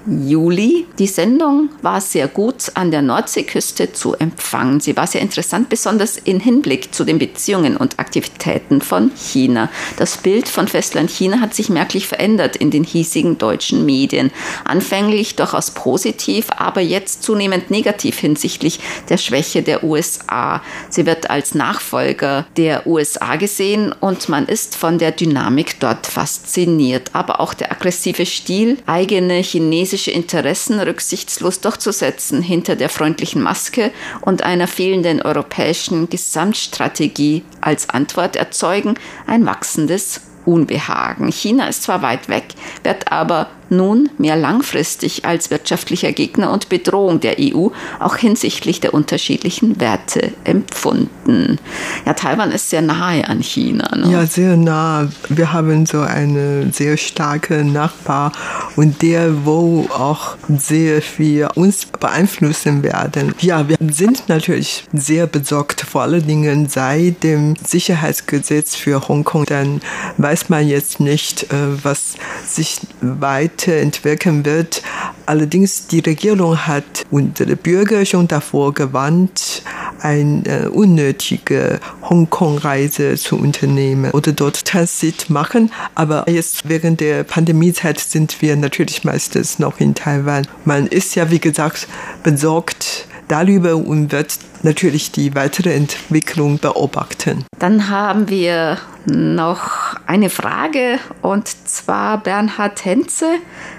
Juli. 0.06 0.86
Die 0.96 1.08
Sendung 1.08 1.70
war 1.82 2.00
sehr 2.00 2.28
gut 2.28 2.70
an 2.74 2.92
der 2.92 3.02
Nordseeküste 3.02 3.92
zu 3.92 4.14
empfangen. 4.14 4.78
Sie 4.78 4.96
war 4.96 5.08
sehr 5.08 5.22
interessant, 5.22 5.68
besonders 5.68 6.18
in 6.18 6.38
Hinblick 6.38 6.94
zu 6.94 7.02
den 7.02 7.18
Beziehungen 7.18 7.76
und 7.76 7.98
Aktivitäten 7.98 8.80
von 8.80 9.10
China. 9.16 9.70
Das 9.96 10.18
Bild 10.18 10.48
von 10.48 10.68
Festland 10.68 11.10
China 11.10 11.40
hat 11.40 11.52
sich 11.52 11.68
merklich 11.68 12.06
verändert 12.06 12.54
in 12.54 12.70
den 12.70 12.84
hiesigen 12.84 13.38
deutschen 13.38 13.84
Medien. 13.84 14.30
Anfänglich 14.64 15.34
durchaus 15.34 15.72
positiv, 15.72 16.46
aber 16.56 16.80
jetzt 16.80 17.24
zunehmend 17.24 17.72
negativ 17.72 18.20
hinsichtlich 18.20 18.78
der 19.08 19.16
Schwäche 19.16 19.64
der 19.64 19.82
USA. 19.82 20.62
Sie 20.90 21.06
wird 21.06 21.23
als 21.28 21.54
Nachfolger 21.54 22.46
der 22.56 22.86
USA 22.86 23.36
gesehen 23.36 23.92
und 24.00 24.28
man 24.28 24.46
ist 24.46 24.76
von 24.76 24.98
der 24.98 25.12
Dynamik 25.12 25.80
dort 25.80 26.06
fasziniert. 26.06 27.10
Aber 27.12 27.40
auch 27.40 27.54
der 27.54 27.72
aggressive 27.72 28.26
Stil, 28.26 28.78
eigene 28.86 29.34
chinesische 29.34 30.10
Interessen 30.10 30.80
rücksichtslos 30.80 31.60
durchzusetzen 31.60 32.42
hinter 32.42 32.76
der 32.76 32.88
freundlichen 32.88 33.42
Maske 33.42 33.90
und 34.20 34.42
einer 34.42 34.66
fehlenden 34.66 35.22
europäischen 35.22 36.08
Gesamtstrategie 36.08 37.42
als 37.60 37.90
Antwort 37.90 38.36
erzeugen 38.36 38.94
ein 39.26 39.46
wachsendes 39.46 40.20
Unbehagen. 40.44 41.32
China 41.32 41.68
ist 41.68 41.84
zwar 41.84 42.02
weit 42.02 42.28
weg, 42.28 42.44
wird 42.82 43.10
aber 43.10 43.48
nun 43.70 44.08
mehr 44.18 44.36
langfristig 44.36 45.24
als 45.24 45.50
wirtschaftlicher 45.50 46.12
Gegner 46.12 46.52
und 46.52 46.68
Bedrohung 46.68 47.20
der 47.20 47.36
EU 47.38 47.68
auch 47.98 48.16
hinsichtlich 48.16 48.80
der 48.80 48.94
unterschiedlichen 48.94 49.80
Werte 49.80 50.32
empfunden. 50.44 51.58
Ja, 52.06 52.14
Taiwan 52.14 52.52
ist 52.52 52.70
sehr 52.70 52.82
nahe 52.82 53.26
an 53.28 53.42
China. 53.42 53.96
Ne? 53.96 54.10
Ja, 54.10 54.26
sehr 54.26 54.56
nah. 54.56 55.08
Wir 55.28 55.52
haben 55.52 55.86
so 55.86 56.00
eine 56.00 56.72
sehr 56.72 56.96
starke 56.96 57.64
Nachbar 57.64 58.32
und 58.76 59.02
der, 59.02 59.44
wo 59.44 59.88
auch 59.92 60.36
sehr 60.58 61.02
viel 61.02 61.48
uns 61.54 61.86
beeinflussen 61.86 62.82
werden. 62.82 63.34
Ja, 63.40 63.68
wir 63.68 63.76
sind 63.90 64.28
natürlich 64.28 64.84
sehr 64.92 65.26
besorgt, 65.26 65.80
vor 65.80 66.02
allen 66.02 66.26
Dingen 66.26 66.68
seit 66.68 67.22
dem 67.22 67.54
Sicherheitsgesetz 67.64 68.74
für 68.74 69.08
Hongkong. 69.08 69.46
Dann 69.46 69.80
weiß 70.18 70.48
man 70.48 70.66
jetzt 70.66 71.00
nicht, 71.00 71.44
äh, 71.44 71.84
was 71.84 72.14
sich 72.46 72.80
weiter 73.00 73.53
weiterentwickeln 73.54 74.44
wird. 74.44 74.82
Allerdings 75.26 75.86
die 75.86 76.00
Regierung 76.00 76.66
hat 76.66 77.04
unsere 77.10 77.56
Bürger 77.56 78.04
schon 78.04 78.28
davor 78.28 78.74
gewarnt, 78.74 79.62
eine 80.00 80.70
unnötige 80.70 81.80
Hongkong-Reise 82.02 83.16
zu 83.16 83.38
unternehmen 83.38 84.10
oder 84.10 84.32
dort 84.32 84.64
Transit 84.66 85.30
machen. 85.30 85.72
Aber 85.94 86.28
jetzt 86.28 86.68
während 86.68 87.00
der 87.00 87.24
Pandemiezeit 87.24 88.00
sind 88.00 88.42
wir 88.42 88.56
natürlich 88.56 89.04
meistens 89.04 89.58
noch 89.58 89.80
in 89.80 89.94
Taiwan. 89.94 90.46
Man 90.64 90.86
ist 90.88 91.14
ja, 91.14 91.30
wie 91.30 91.38
gesagt, 91.40 91.88
besorgt 92.22 93.06
darüber 93.28 93.76
und 93.76 94.12
wird 94.12 94.38
natürlich 94.62 95.12
die 95.12 95.34
weitere 95.34 95.74
Entwicklung 95.74 96.58
beobachten. 96.58 97.44
Dann 97.58 97.88
haben 97.88 98.28
wir 98.28 98.78
noch 99.06 99.96
eine 100.06 100.30
Frage 100.30 100.98
und 101.22 101.48
zwar 101.48 102.22
Bernhard 102.22 102.84
Henze 102.84 103.26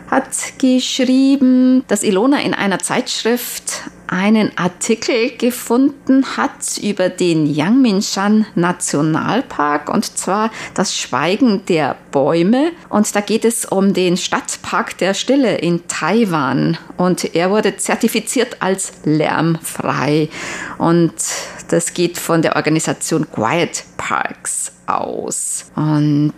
hat 0.09 0.59
geschrieben, 0.59 1.83
dass 1.87 2.03
Ilona 2.03 2.41
in 2.41 2.53
einer 2.53 2.79
Zeitschrift 2.79 3.83
einen 4.07 4.57
Artikel 4.57 5.31
gefunden 5.37 6.37
hat 6.37 6.77
über 6.81 7.09
den 7.09 7.45
Yangmingshan 7.45 8.45
Nationalpark 8.55 9.89
und 9.89 10.17
zwar 10.17 10.51
das 10.73 10.95
Schweigen 10.95 11.65
der 11.65 11.95
Bäume. 12.11 12.71
Und 12.89 13.15
da 13.15 13.21
geht 13.21 13.45
es 13.45 13.65
um 13.65 13.93
den 13.93 14.17
Stadtpark 14.17 14.97
der 14.97 15.13
Stille 15.13 15.57
in 15.57 15.87
Taiwan 15.87 16.77
und 16.97 17.35
er 17.35 17.49
wurde 17.49 17.77
zertifiziert 17.77 18.57
als 18.61 18.93
lärmfrei. 19.03 20.29
Und 20.77 21.13
das 21.69 21.93
geht 21.93 22.17
von 22.17 22.41
der 22.41 22.55
Organisation 22.55 23.27
Quiet 23.31 23.83
Parks 23.97 24.71
aus. 24.87 25.65
Und 25.75 26.33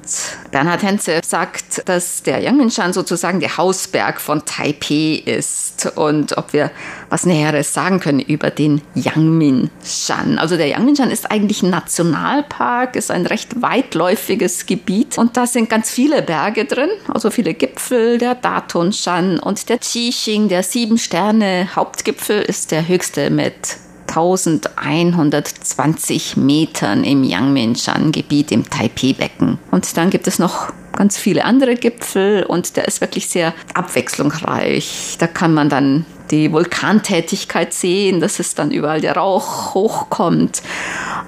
Bernhard 0.52 0.84
Henze 0.84 1.20
sagt, 1.24 1.88
dass 1.88 2.24
der 2.24 2.40
Yangmingshan 2.40 2.94
sozusagen 2.94 3.40
der 3.40 3.58
Hausberg 3.58 4.22
von 4.22 4.46
Taipei 4.46 5.22
ist 5.26 5.92
und 5.96 6.38
ob 6.38 6.54
wir 6.54 6.72
was 7.10 7.26
Näheres 7.26 7.74
sagen 7.74 8.00
können 8.00 8.20
über 8.20 8.50
den 8.50 8.82
Yangmingshan. 8.96 10.38
Also 10.40 10.58
der 10.58 10.68
Yangmingshan 10.68 11.12
ist 11.12 11.30
eigentlich 11.30 11.64
ein 11.64 11.70
Nationalpark, 11.70 12.96
ist 12.96 13.12
ein 13.12 13.26
recht 13.26 13.62
weitläufiges 13.62 14.66
Gebiet 14.66 15.18
und 15.18 15.38
da 15.38 15.46
sind 15.48 15.70
ganz 15.70 15.90
viele 15.90 16.22
Berge 16.22 16.66
drin, 16.66 16.90
also 17.14 17.30
viele 17.30 17.54
Gipfel, 17.54 18.18
der 18.18 18.36
Datonshan 18.36 19.40
und 19.40 19.70
der 19.70 19.80
Qixing, 19.80 20.48
der 20.48 20.64
sieben 20.64 20.98
Sterne 20.98 21.70
Hauptgipfel 21.76 22.42
ist 22.42 22.72
der 22.72 22.88
höchste 22.88 23.30
mit 23.30 23.78
1120 24.18 26.38
Metern 26.38 27.04
im 27.04 27.24
Yangmingshan-Gebiet 27.24 28.52
im 28.52 28.68
Taipei-Becken. 28.70 29.60
Und 29.72 29.98
dann 29.98 30.10
gibt 30.10 30.28
es 30.28 30.40
noch 30.40 30.72
ganz 30.98 31.18
viele 31.18 31.46
andere 31.46 31.76
Gipfel 31.76 32.44
und 32.44 32.76
der 32.76 32.88
ist 32.88 33.02
wirklich 33.02 33.30
sehr 33.30 33.54
abwechslungsreich. 33.76 35.18
Da 35.20 35.28
kann 35.28 35.54
man 35.54 35.70
dann 35.70 36.06
die 36.32 36.52
Vulkantätigkeit 36.52 37.74
sehen, 37.74 38.20
dass 38.20 38.40
es 38.40 38.56
dann 38.56 38.72
überall 38.72 39.00
der 39.00 39.16
Rauch 39.16 39.76
hochkommt 39.76 40.62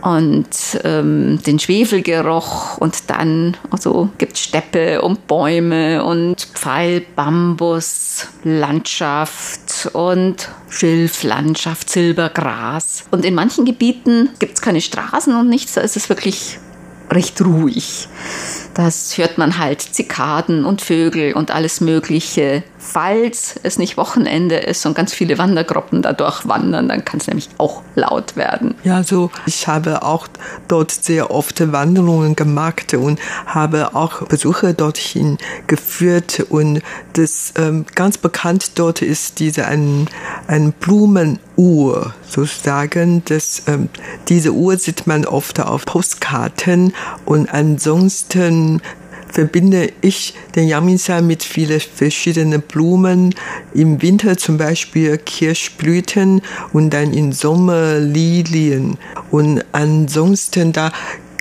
und 0.01 0.47
ähm, 0.83 1.39
den 1.45 1.59
Schwefelgeruch 1.59 2.79
und 2.79 3.09
dann 3.09 3.55
also 3.69 4.09
gibt 4.17 4.37
Steppe 4.37 5.01
und 5.01 5.27
Bäume 5.27 6.03
und 6.03 6.47
Pfeil, 6.53 7.01
Bambus, 7.15 8.27
Landschaft 8.43 9.68
und 9.85 10.49
Schilflandschaft, 10.69 11.89
Silbergras. 11.89 13.03
Und 13.11 13.25
in 13.25 13.35
manchen 13.35 13.65
Gebieten 13.65 14.29
gibt 14.39 14.55
es 14.55 14.61
keine 14.61 14.81
Straßen 14.81 15.35
und 15.35 15.49
nichts, 15.49 15.73
da 15.73 15.81
ist 15.81 15.97
es 15.97 16.09
wirklich 16.09 16.59
recht 17.11 17.41
ruhig. 17.41 18.07
Das 18.73 19.17
hört 19.17 19.37
man 19.37 19.57
halt 19.57 19.81
Zikaden 19.81 20.65
und 20.65 20.81
Vögel 20.81 21.33
und 21.33 21.51
alles 21.51 21.81
Mögliche 21.81 22.63
falls 22.79 23.59
es 23.61 23.77
nicht 23.77 23.97
Wochenende 23.97 24.55
ist 24.55 24.85
und 24.85 24.95
ganz 24.95 25.13
viele 25.13 25.37
Wandergruppen 25.37 26.01
dadurch 26.01 26.47
wandern, 26.47 26.87
dann 26.87 27.05
kann 27.05 27.19
es 27.19 27.27
nämlich 27.27 27.49
auch 27.57 27.83
laut 27.95 28.35
werden. 28.35 28.75
Ja, 28.83 29.03
so 29.03 29.29
ich 29.45 29.67
habe 29.67 30.03
auch 30.03 30.27
dort 30.67 30.91
sehr 30.91 31.29
oft 31.29 31.71
Wanderungen 31.71 32.35
gemacht 32.35 32.93
und 32.93 33.19
habe 33.45 33.95
auch 33.95 34.23
Besucher 34.27 34.73
dorthin 34.73 35.37
geführt 35.67 36.45
und 36.49 36.81
das 37.13 37.53
ähm, 37.57 37.85
ganz 37.95 38.17
bekannt 38.17 38.71
dort 38.75 39.01
ist 39.01 39.39
diese 39.39 39.65
ein, 39.65 40.07
ein 40.47 40.71
Blumenuhr 40.71 42.13
sozusagen. 42.27 43.23
Das, 43.25 43.63
ähm, 43.67 43.89
diese 44.29 44.53
Uhr 44.53 44.77
sieht 44.77 45.05
man 45.05 45.25
oft 45.25 45.59
auf 45.59 45.85
Postkarten 45.85 46.93
und 47.25 47.53
ansonsten 47.53 48.58
verbinde 49.31 49.91
ich 50.01 50.33
den 50.55 50.67
Yangmingshan 50.67 51.25
mit 51.25 51.43
vielen 51.43 51.79
verschiedenen 51.79 52.61
Blumen. 52.61 53.35
Im 53.73 54.01
Winter 54.01 54.37
zum 54.37 54.57
Beispiel 54.57 55.17
Kirschblüten 55.17 56.41
und 56.73 56.89
dann 56.91 57.13
im 57.13 57.31
Sommer 57.31 57.99
Lilien. 57.99 58.97
Und 59.31 59.63
ansonsten 59.71 60.73
da 60.73 60.91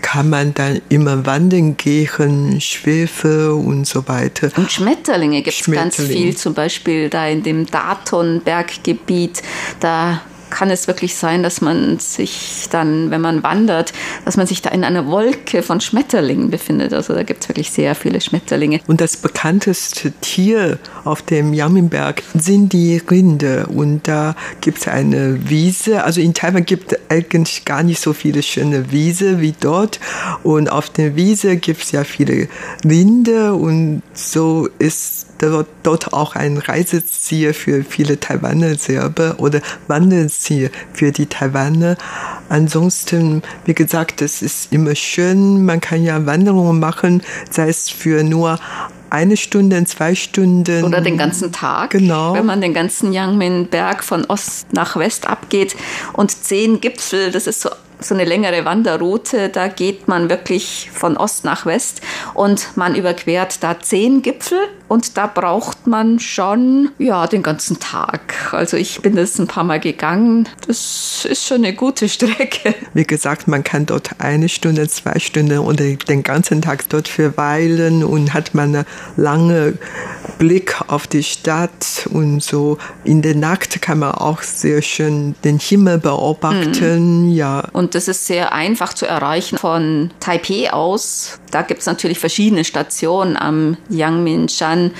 kann 0.00 0.30
man 0.30 0.54
dann 0.54 0.80
immer 0.88 1.26
wandern 1.26 1.76
gehen, 1.76 2.60
Schwefel 2.60 3.50
und 3.50 3.86
so 3.86 4.06
weiter. 4.08 4.50
Und 4.56 4.70
Schmetterlinge 4.70 5.42
gibt 5.42 5.60
es 5.60 5.70
ganz 5.70 5.96
viel, 5.96 6.36
zum 6.36 6.54
Beispiel 6.54 7.10
da 7.10 7.26
in 7.26 7.42
dem 7.42 7.66
Daton-Berggebiet. 7.66 9.42
Da 9.80 10.22
kann 10.50 10.70
es 10.70 10.86
wirklich 10.86 11.14
sein, 11.14 11.42
dass 11.42 11.60
man 11.60 11.98
sich 11.98 12.66
dann, 12.70 13.10
wenn 13.10 13.20
man 13.20 13.42
wandert, 13.42 13.92
dass 14.24 14.36
man 14.36 14.46
sich 14.46 14.62
da 14.62 14.70
in 14.70 14.84
einer 14.84 15.06
Wolke 15.06 15.62
von 15.62 15.80
Schmetterlingen 15.80 16.50
befindet. 16.50 16.92
Also 16.92 17.14
da 17.14 17.22
gibt 17.22 17.42
es 17.42 17.48
wirklich 17.48 17.70
sehr 17.70 17.94
viele 17.94 18.20
Schmetterlinge. 18.20 18.80
Und 18.86 19.00
das 19.00 19.16
bekannteste 19.16 20.12
Tier 20.20 20.78
auf 21.04 21.22
dem 21.22 21.52
Yaminberg 21.52 22.22
sind 22.34 22.72
die 22.72 22.98
Rinde. 22.98 23.66
Und 23.66 24.08
da 24.08 24.34
gibt 24.60 24.78
es 24.78 24.88
eine 24.88 25.48
Wiese. 25.48 26.04
Also 26.04 26.20
in 26.20 26.34
Taiwan 26.34 26.64
gibt 26.64 26.92
es 26.92 26.98
eigentlich 27.08 27.64
gar 27.64 27.82
nicht 27.82 28.00
so 28.00 28.12
viele 28.12 28.42
schöne 28.42 28.90
Wiese 28.90 29.40
wie 29.40 29.54
dort. 29.58 30.00
Und 30.42 30.70
auf 30.70 30.90
der 30.90 31.16
Wiese 31.16 31.56
gibt 31.56 31.82
es 31.82 31.92
ja 31.92 32.04
viele 32.04 32.48
Rinde. 32.84 33.54
Und 33.54 34.02
so 34.14 34.68
ist 34.78 35.27
dort 35.38 36.12
auch 36.12 36.34
ein 36.34 36.58
Reiseziel 36.58 37.52
für 37.52 37.84
viele 37.84 38.18
Taiwaner 38.18 38.76
Serbe 38.76 39.36
oder 39.38 39.60
Wanderziel 39.86 40.70
für 40.92 41.12
die 41.12 41.26
Taiwaner. 41.26 41.96
Ansonsten, 42.48 43.42
wie 43.64 43.74
gesagt, 43.74 44.22
es 44.22 44.42
ist 44.42 44.72
immer 44.72 44.94
schön. 44.94 45.64
Man 45.64 45.80
kann 45.80 46.02
ja 46.02 46.24
Wanderungen 46.26 46.80
machen, 46.80 47.22
sei 47.50 47.68
es 47.68 47.90
für 47.90 48.24
nur 48.24 48.58
eine 49.10 49.36
Stunde, 49.36 49.82
zwei 49.84 50.14
Stunden. 50.14 50.84
Oder 50.84 51.00
den 51.00 51.16
ganzen 51.16 51.52
Tag. 51.52 51.90
Genau. 51.90 52.34
Wenn 52.34 52.46
man 52.46 52.60
den 52.60 52.74
ganzen 52.74 53.12
Yangmin-Berg 53.12 54.04
von 54.04 54.24
Ost 54.26 54.72
nach 54.72 54.96
West 54.96 55.26
abgeht 55.26 55.76
und 56.12 56.30
zehn 56.30 56.80
Gipfel, 56.80 57.30
das 57.30 57.46
ist 57.46 57.60
so 57.60 57.70
so 58.00 58.14
eine 58.14 58.24
längere 58.24 58.64
Wanderroute. 58.64 59.48
Da 59.48 59.68
geht 59.68 60.08
man 60.08 60.30
wirklich 60.30 60.90
von 60.92 61.16
Ost 61.16 61.44
nach 61.44 61.66
West 61.66 62.00
und 62.34 62.76
man 62.76 62.94
überquert 62.94 63.62
da 63.62 63.78
zehn 63.80 64.22
Gipfel 64.22 64.58
und 64.88 65.18
da 65.18 65.26
braucht 65.26 65.86
man 65.86 66.18
schon, 66.18 66.90
ja, 66.98 67.26
den 67.26 67.42
ganzen 67.42 67.78
Tag. 67.78 68.52
Also 68.52 68.78
ich 68.78 69.02
bin 69.02 69.16
das 69.16 69.38
ein 69.38 69.46
paar 69.46 69.64
Mal 69.64 69.80
gegangen. 69.80 70.48
Das 70.66 71.26
ist 71.28 71.46
schon 71.46 71.58
eine 71.58 71.74
gute 71.74 72.08
Strecke. 72.08 72.74
Wie 72.94 73.04
gesagt, 73.04 73.48
man 73.48 73.62
kann 73.62 73.84
dort 73.84 74.18
eine 74.18 74.48
Stunde, 74.48 74.88
zwei 74.88 75.18
Stunden 75.18 75.58
oder 75.58 75.84
den 75.84 76.22
ganzen 76.22 76.62
Tag 76.62 76.88
dort 76.88 77.06
verweilen 77.06 78.02
und 78.02 78.32
hat 78.32 78.54
man 78.54 78.76
eine 78.76 78.86
lange 79.16 79.74
Blick 80.38 80.80
auf 80.86 81.06
die 81.06 81.22
Stadt 81.22 82.08
und 82.10 82.42
so. 82.42 82.78
In 83.04 83.20
der 83.20 83.34
Nacht 83.34 83.82
kann 83.82 83.98
man 83.98 84.12
auch 84.12 84.40
sehr 84.40 84.80
schön 84.80 85.34
den 85.44 85.58
Himmel 85.58 85.98
beobachten, 85.98 87.26
mhm. 87.26 87.32
ja. 87.32 87.64
Und 87.72 87.87
das 87.94 88.08
ist 88.08 88.26
sehr 88.26 88.52
einfach 88.52 88.94
zu 88.94 89.06
erreichen 89.06 89.58
von 89.58 90.10
Taipei 90.20 90.72
aus. 90.72 91.38
Da 91.50 91.62
gibt 91.62 91.80
es 91.80 91.86
natürlich 91.86 92.18
verschiedene 92.18 92.64
Stationen 92.64 93.36
am 93.36 93.76
Yangmingshan. 93.88 94.92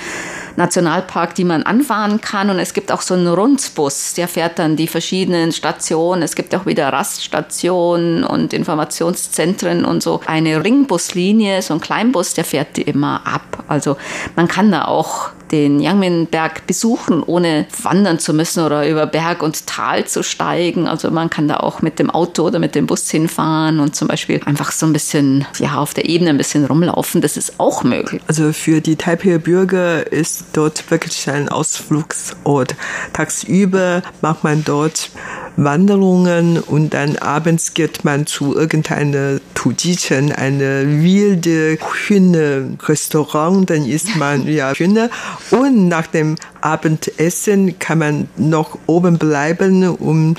Nationalpark, 0.59 1.33
die 1.33 1.45
man 1.45 1.63
anfahren 1.63 2.21
kann. 2.21 2.51
Und 2.51 2.59
es 2.59 2.73
gibt 2.73 2.91
auch 2.91 3.01
so 3.01 3.15
einen 3.15 3.27
Rundbus, 3.27 4.13
der 4.13 4.27
fährt 4.27 4.59
dann 4.59 4.75
die 4.75 4.87
verschiedenen 4.87 5.51
Stationen. 5.51 6.21
Es 6.21 6.35
gibt 6.35 6.53
auch 6.53 6.67
wieder 6.67 6.93
Raststationen 6.93 8.23
und 8.23 8.53
Informationszentren 8.53 9.85
und 9.85 10.03
so. 10.03 10.21
Eine 10.27 10.63
Ringbuslinie, 10.63 11.63
so 11.63 11.73
ein 11.73 11.81
Kleinbus, 11.81 12.35
der 12.35 12.43
fährt 12.43 12.77
die 12.77 12.83
immer 12.83 13.21
ab. 13.25 13.63
Also 13.67 13.97
man 14.35 14.47
kann 14.47 14.71
da 14.71 14.85
auch 14.85 15.31
den 15.51 15.79
Yangmin-Berg 15.79 16.67
besuchen, 16.67 17.23
ohne 17.23 17.65
wandern 17.81 18.19
zu 18.19 18.33
müssen 18.33 18.63
oder 18.63 18.87
über 18.87 19.05
Berg 19.05 19.43
und 19.43 19.67
Tal 19.67 20.05
zu 20.05 20.23
steigen. 20.23 20.87
Also 20.87 21.11
man 21.11 21.29
kann 21.29 21.47
da 21.47 21.57
auch 21.57 21.81
mit 21.81 21.99
dem 21.99 22.09
Auto 22.09 22.43
oder 22.43 22.59
mit 22.59 22.75
dem 22.75 22.87
Bus 22.87 23.09
hinfahren 23.09 23.79
und 23.79 23.95
zum 23.95 24.07
Beispiel 24.07 24.41
einfach 24.45 24.71
so 24.71 24.85
ein 24.85 24.93
bisschen 24.93 25.45
ja, 25.57 25.75
auf 25.75 25.93
der 25.93 26.07
Ebene 26.07 26.31
ein 26.31 26.37
bisschen 26.37 26.65
rumlaufen. 26.65 27.21
Das 27.21 27.37
ist 27.37 27.59
auch 27.59 27.83
möglich. 27.83 28.21
Also 28.27 28.53
für 28.53 28.81
die 28.81 28.95
Taipei 28.95 29.37
Bürger 29.37 30.11
ist 30.11 30.45
dort 30.53 30.89
wirklich 30.91 31.29
ein 31.29 31.49
Ausflugsort. 31.49 32.75
Tagsüber 33.13 34.01
macht 34.21 34.43
man 34.43 34.63
dort 34.63 35.09
Wanderungen 35.57 36.59
und 36.59 36.93
dann 36.93 37.17
abends 37.17 37.73
geht 37.73 38.05
man 38.05 38.25
zu 38.25 38.55
irgendeiner 38.55 39.39
Tujichen, 39.53 40.31
eine 40.31 40.85
wilde 41.03 41.77
Hühner-Restaurant, 42.07 43.69
dann 43.69 43.85
isst 43.85 44.15
man 44.15 44.47
ja 44.51 44.73
Hühner 44.73 45.09
und 45.51 45.87
nach 45.87 46.07
dem 46.07 46.35
Abendessen 46.61 47.79
kann 47.79 47.99
man 47.99 48.29
noch 48.37 48.77
oben 48.85 49.17
bleiben, 49.17 49.87
um 49.87 50.35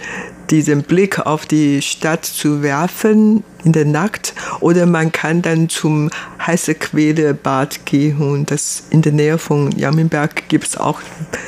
diesen 0.50 0.82
Blick 0.82 1.18
auf 1.18 1.46
die 1.46 1.80
Stadt 1.82 2.24
zu 2.24 2.62
werfen 2.62 3.44
in 3.64 3.72
der 3.72 3.84
Nacht 3.84 4.34
oder 4.60 4.86
man 4.86 5.12
kann 5.12 5.42
dann 5.42 5.68
zum 5.68 6.10
heiße 6.46 6.74
Quelle 6.74 7.34
Bad 7.34 7.84
gehen 7.86 8.18
und 8.18 8.50
das 8.50 8.84
in 8.90 9.02
der 9.02 9.12
Nähe 9.12 9.38
von 9.38 9.70
Jammenberg 9.72 10.48
gibt 10.48 10.66
es 10.68 10.76
auch 10.76 11.00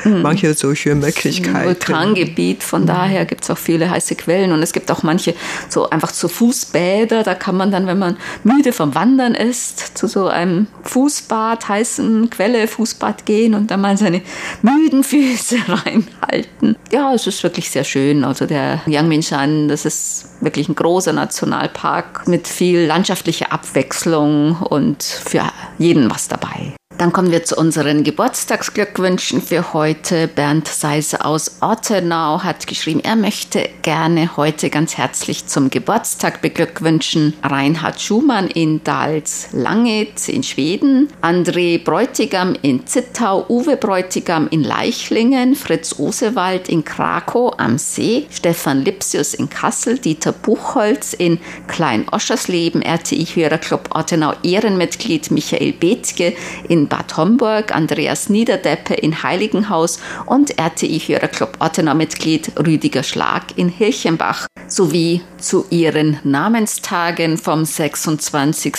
mhm. 0.05 0.22
manche 0.22 0.55
solche 0.55 0.94
Möglichkeiten. 0.94 1.66
Vulkangebiet, 1.66 2.62
von 2.62 2.83
mhm. 2.83 2.87
daher 2.87 3.25
gibt 3.25 3.44
es 3.44 3.51
auch 3.51 3.59
viele 3.59 3.90
heiße 3.90 4.14
Quellen 4.16 4.53
und 4.53 4.62
es 4.62 4.72
gibt 4.72 4.90
auch 4.90 5.03
manche 5.03 5.35
so 5.68 5.88
einfach 5.90 6.12
zu 6.12 6.29
Fußbäder, 6.29 7.22
da 7.22 7.35
kann 7.35 7.57
man 7.57 7.70
dann, 7.70 7.87
wenn 7.87 7.98
man 7.98 8.16
müde 8.44 8.72
vom 8.72 8.94
Wandern 8.94 9.35
ist, 9.35 9.96
zu 9.96 10.07
so 10.07 10.29
einem 10.29 10.66
Fußbad, 10.85 11.68
heißen 11.68 12.31
Quelle, 12.31 12.68
Fußbad 12.68 13.27
gehen 13.27 13.55
und 13.55 13.70
dann 13.70 13.81
mal 13.81 13.96
seine 13.96 14.22
müden 14.62 15.05
Füße 15.05 15.57
reinhalten. 15.68 16.77
Ja, 16.90 17.14
es 17.14 17.27
ist 17.27 17.42
wirklich 17.42 17.70
sehr 17.70 17.85
schön. 17.85 18.25
Also 18.25 18.46
der 18.46 18.83
Yangmingshan, 18.87 19.68
das 19.68 19.85
ist 19.85 20.27
wirklich 20.40 20.68
ein 20.68 20.75
großer 20.75 21.12
Nationalpark 21.12 22.02
mit 22.27 22.49
viel 22.49 22.85
landschaftlicher 22.87 23.53
Abwechslung 23.53 24.57
und 24.62 25.03
für 25.03 25.45
jeden 25.79 26.11
was 26.11 26.29
dabei. 26.29 26.75
Dann 27.03 27.12
kommen 27.12 27.33
wir 27.33 27.43
zu 27.43 27.57
unseren 27.57 28.05
Geburtstagsglückwünschen 28.05 29.43
für 29.43 29.73
heute. 29.73 30.29
Bernd 30.29 30.69
Seise 30.69 31.25
aus 31.25 31.57
Ortenau 31.61 32.45
hat 32.45 32.69
geschrieben, 32.69 33.01
er 33.03 33.17
möchte 33.17 33.69
gerne 33.83 34.37
heute 34.37 34.71
ganz 34.71 34.97
herzlich 34.97 35.49
zum 35.49 35.69
Geburtstag 35.69 36.43
beglückwünschen. 36.43 37.35
Reinhard 37.43 38.01
Schumann 38.01 38.47
in 38.47 38.85
Dals 38.85 39.49
Langet 39.51 40.29
in 40.29 40.45
Schweden, 40.45 41.09
André 41.23 41.83
Bräutigam 41.83 42.55
in 42.62 42.87
Zittau, 42.87 43.47
Uwe 43.49 43.77
Bräutigam 43.77 44.47
in 44.53 44.62
Leichlingen, 44.62 45.57
Fritz 45.57 45.99
Osewald 45.99 46.69
in 46.69 46.85
Krakow 46.85 47.53
am 47.59 47.79
See, 47.79 48.29
Stefan 48.31 48.85
Lipsius 48.85 49.35
in 49.35 49.51
Kassel, 49.51 49.99
Dieter 49.99 50.31
Buchholz 50.31 51.15
in 51.15 51.41
Klein-Oschersleben, 51.67 52.81
RTI-Hörerclub 52.81 53.93
Ortenau 53.93 54.35
Ehrenmitglied 54.45 55.33
Michael 55.33 55.73
Bethke 55.73 56.35
in 56.69 56.91
Bad 56.92 57.16
Homburg, 57.16 57.74
Andreas 57.74 58.28
Niederdeppe 58.28 58.92
in 58.92 59.22
Heiligenhaus 59.22 59.98
und 60.26 60.59
RTI-Hörerclub 60.59 61.57
Ottenau-Mitglied 61.59 62.52
Rüdiger 62.59 63.02
Schlag 63.02 63.57
in 63.57 63.70
Hirchenbach 63.70 64.46
sowie 64.68 65.22
zu 65.38 65.64
ihren 65.70 66.18
Namenstagen 66.22 67.38
vom 67.38 67.64
26. 67.64 68.74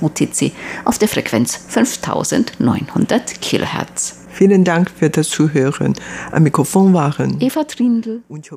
UTC 0.00 0.52
auf 0.84 0.98
der 0.98 1.08
Frequenz 1.08 1.56
5900 1.56 3.40
Kilohertz. 3.40 4.26
Vielen 4.30 4.64
Dank 4.64 4.90
für 4.90 5.10
das 5.10 5.30
Zuhören. 5.30 5.94
Am 6.30 6.42
Mikrofon 6.42 6.92
waren 6.94 7.40
Eva 7.40 7.64
Trindl 7.64 8.22
und 8.28 8.50